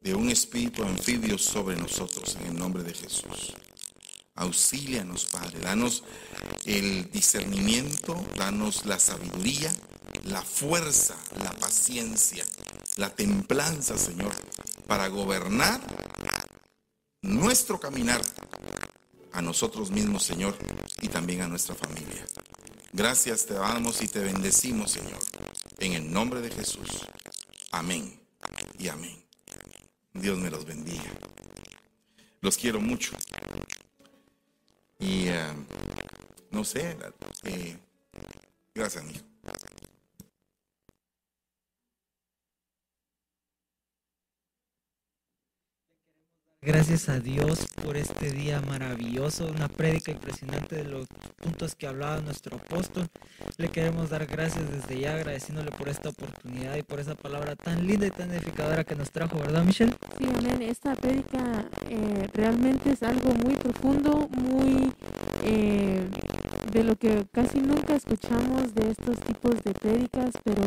[0.00, 3.54] de un espíritu anfibio sobre nosotros en el nombre de Jesús.
[4.34, 5.60] Auxílianos, Padre.
[5.60, 6.02] Danos
[6.64, 9.70] el discernimiento, danos la sabiduría
[10.24, 12.44] la fuerza, la paciencia,
[13.00, 14.30] la templanza, Señor,
[14.86, 15.80] para gobernar
[17.22, 18.20] nuestro caminar
[19.32, 20.54] a nosotros mismos, Señor,
[21.00, 22.26] y también a nuestra familia.
[22.92, 25.18] Gracias te damos y te bendecimos, Señor,
[25.78, 26.90] en el nombre de Jesús.
[27.72, 28.20] Amén
[28.78, 29.24] y amén.
[30.12, 31.10] Dios me los bendiga.
[32.42, 33.12] Los quiero mucho.
[34.98, 35.54] Y eh,
[36.50, 36.98] no sé,
[37.44, 37.78] eh,
[38.74, 39.29] gracias, amigo.
[46.62, 51.06] Gracias a Dios por este día maravilloso, una prédica impresionante de los
[51.36, 53.08] puntos que hablaba nuestro apóstol.
[53.56, 57.86] Le queremos dar gracias desde ya, agradeciéndole por esta oportunidad y por esa palabra tan
[57.86, 59.94] linda y tan edificadora que nos trajo, ¿verdad, Michelle?
[60.18, 60.60] Sí, amén.
[60.60, 64.92] Esta prédica eh, realmente es algo muy profundo, muy
[65.44, 66.06] eh,
[66.72, 70.62] de lo que casi nunca escuchamos de estos tipos de prédicas, pero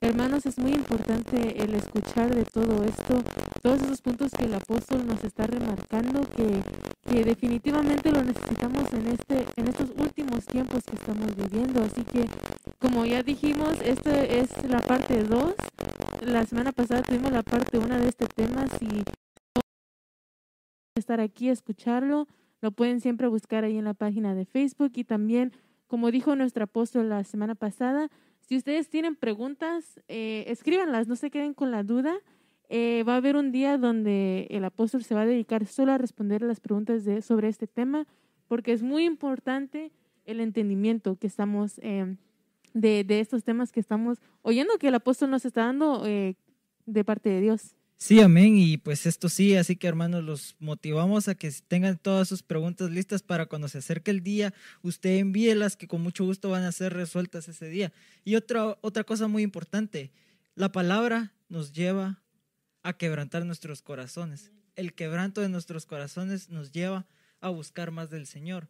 [0.00, 3.22] hermanos, es muy importante el escuchar de todo esto,
[3.62, 6.62] todos esos puntos que el apóstol nos está remarcando que,
[7.10, 11.82] que definitivamente lo necesitamos en este en estos últimos tiempos que estamos viviendo.
[11.82, 12.26] Así que,
[12.78, 15.54] como ya dijimos, esta es la parte 2.
[16.22, 18.66] La semana pasada tuvimos la parte 1 de este tema.
[18.78, 19.04] Si
[20.94, 22.26] estar aquí, escucharlo,
[22.60, 25.52] lo pueden siempre buscar ahí en la página de Facebook y también,
[25.86, 31.30] como dijo nuestro apóstol la semana pasada, si ustedes tienen preguntas, eh, escríbanlas, no se
[31.30, 32.14] queden con la duda.
[32.70, 35.98] Eh, va a haber un día donde el apóstol se va a dedicar solo a
[35.98, 38.06] responder las preguntas de, sobre este tema,
[38.46, 39.90] porque es muy importante
[40.26, 42.16] el entendimiento que estamos eh,
[42.74, 46.36] de, de, estos temas que estamos oyendo que el apóstol nos está dando eh,
[46.84, 47.77] de parte de Dios.
[48.00, 48.56] Sí, amén.
[48.56, 52.90] Y pues esto sí, así que hermanos, los motivamos a que tengan todas sus preguntas
[52.90, 56.70] listas para cuando se acerque el día, usted envíelas que con mucho gusto van a
[56.70, 57.92] ser resueltas ese día.
[58.24, 60.12] Y otra, otra cosa muy importante,
[60.54, 62.22] la palabra nos lleva
[62.84, 64.52] a quebrantar nuestros corazones.
[64.76, 67.04] El quebranto de nuestros corazones nos lleva
[67.40, 68.68] a buscar más del Señor.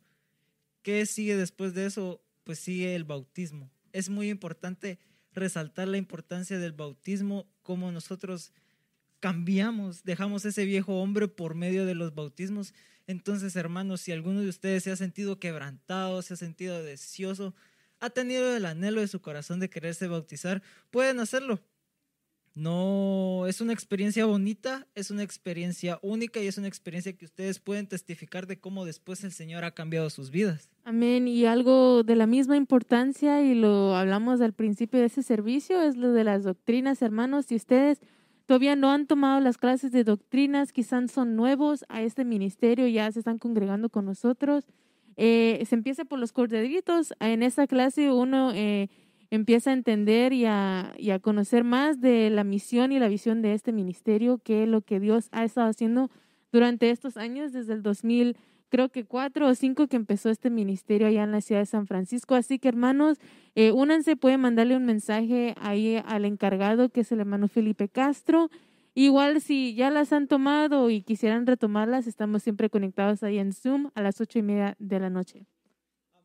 [0.80, 2.22] ¿Qué sigue después de eso?
[2.44, 3.70] Pues sigue el bautismo.
[3.92, 4.98] Es muy importante
[5.34, 8.52] resaltar la importancia del bautismo, como nosotros
[9.20, 12.74] cambiamos, dejamos ese viejo hombre por medio de los bautismos.
[13.06, 17.54] Entonces, hermanos, si alguno de ustedes se ha sentido quebrantado, se ha sentido deseoso,
[18.00, 21.60] ha tenido el anhelo de su corazón de quererse bautizar, pueden hacerlo
[22.58, 27.60] no es una experiencia bonita, es una experiencia única y es una experiencia que ustedes
[27.60, 30.68] pueden testificar de cómo después el Señor ha cambiado sus vidas.
[30.82, 31.28] Amén.
[31.28, 35.96] Y algo de la misma importancia, y lo hablamos al principio de ese servicio, es
[35.96, 37.46] lo de las doctrinas, hermanos.
[37.46, 38.00] Si ustedes
[38.48, 43.12] todavía no han tomado las clases de doctrinas, quizás son nuevos a este ministerio, ya
[43.12, 44.64] se están congregando con nosotros.
[45.18, 47.12] Eh, se empieza por los corderitos.
[47.20, 48.50] En esa clase uno...
[48.54, 48.88] Eh,
[49.30, 53.42] empieza a entender y a, y a conocer más de la misión y la visión
[53.42, 56.10] de este ministerio, que es lo que Dios ha estado haciendo
[56.50, 58.38] durante estos años, desde el 2000,
[58.68, 61.86] creo que cuatro o cinco que empezó este ministerio allá en la ciudad de San
[61.86, 62.34] Francisco.
[62.34, 63.18] Así que hermanos,
[63.54, 68.50] eh, únanse, pueden mandarle un mensaje ahí al encargado, que es el hermano Felipe Castro.
[68.94, 73.90] Igual si ya las han tomado y quisieran retomarlas, estamos siempre conectados ahí en Zoom
[73.94, 75.46] a las ocho y media de la noche.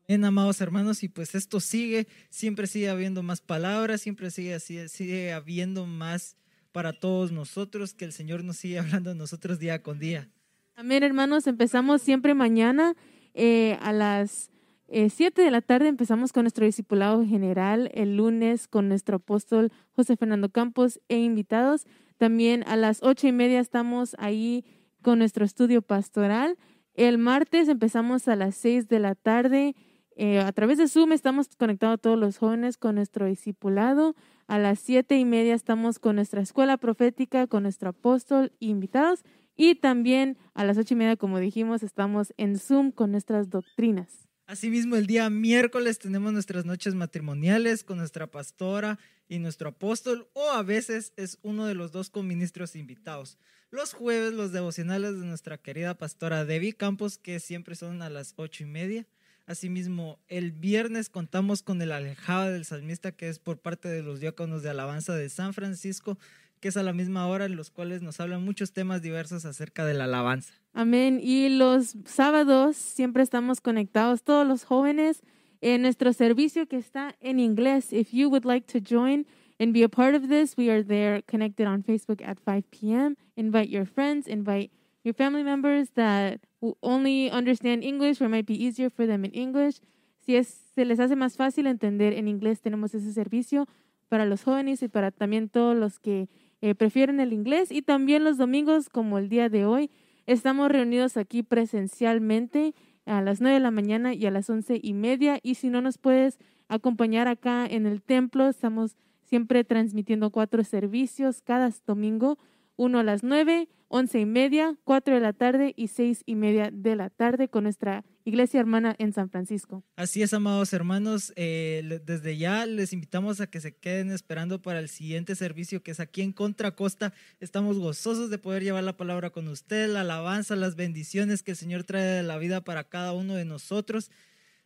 [0.06, 4.88] Bien, amados hermanos, y pues esto sigue, siempre sigue habiendo más palabras, siempre sigue, sigue,
[4.88, 6.36] sigue habiendo más
[6.72, 10.28] para todos nosotros, que el Señor nos sigue hablando a nosotros día con día.
[10.76, 12.96] Amén, hermanos, empezamos siempre mañana
[13.32, 14.50] eh, a las
[14.88, 19.70] 7 eh, de la tarde, empezamos con nuestro discipulado general, el lunes con nuestro apóstol
[19.92, 21.86] José Fernando Campos e invitados.
[22.16, 24.64] También a las ocho y media estamos ahí
[25.00, 26.58] con nuestro estudio pastoral.
[26.94, 29.76] El martes empezamos a las 6 de la tarde
[30.16, 34.14] eh, a través de Zoom estamos conectados todos los jóvenes con nuestro discipulado.
[34.46, 39.24] A las siete y media estamos con nuestra escuela profética, con nuestro apóstol invitados.
[39.56, 44.28] Y también a las ocho y media, como dijimos, estamos en Zoom con nuestras doctrinas.
[44.46, 50.50] Asimismo, el día miércoles tenemos nuestras noches matrimoniales con nuestra pastora y nuestro apóstol, o
[50.50, 53.38] a veces es uno de los dos ministros invitados.
[53.70, 58.34] Los jueves, los devocionales de nuestra querida pastora Debbie Campos, que siempre son a las
[58.36, 59.06] ocho y media.
[59.46, 64.20] Asimismo, el viernes contamos con el alejado del salmista que es por parte de los
[64.20, 66.18] diáconos de alabanza de San Francisco,
[66.64, 69.84] que es a la misma hora en los cuales nos hablan muchos temas diversos acerca
[69.84, 70.54] de la alabanza.
[70.72, 71.20] Amén.
[71.22, 75.20] Y los sábados siempre estamos conectados, todos los jóvenes,
[75.60, 77.92] en nuestro servicio que está en inglés.
[77.92, 79.26] If you would like to join
[79.60, 83.18] and be a part of this, we are there connected on Facebook at 5 p.m.
[83.36, 84.70] Invite your friends, invite
[85.02, 86.40] your family members that
[86.80, 89.82] only understand English or might be easier for them in English.
[90.24, 93.68] Si es, se les hace más fácil entender en inglés, tenemos ese servicio
[94.08, 96.30] para los jóvenes y para también todos los que
[96.64, 97.70] eh, prefieren el inglés.
[97.70, 99.90] Y también los domingos, como el día de hoy,
[100.24, 104.94] estamos reunidos aquí presencialmente a las 9 de la mañana y a las once y
[104.94, 105.38] media.
[105.42, 106.38] Y si no nos puedes
[106.68, 112.38] acompañar acá en el templo, estamos siempre transmitiendo cuatro servicios cada domingo,
[112.76, 116.70] uno a las 9, once y media, cuatro de la tarde y seis y media
[116.72, 119.84] de la tarde con nuestra iglesia hermana en San Francisco.
[119.94, 124.80] Así es, amados hermanos, eh, desde ya les invitamos a que se queden esperando para
[124.80, 127.12] el siguiente servicio que es aquí en Contra Costa.
[127.38, 131.56] Estamos gozosos de poder llevar la palabra con usted, la alabanza, las bendiciones que el
[131.56, 134.10] Señor trae de la vida para cada uno de nosotros.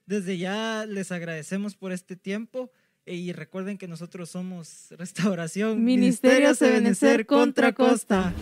[0.07, 2.71] Desde ya les agradecemos por este tiempo.
[3.05, 8.35] Y recuerden que nosotros somos Restauración Ministerio Sebenecer Contra Costa.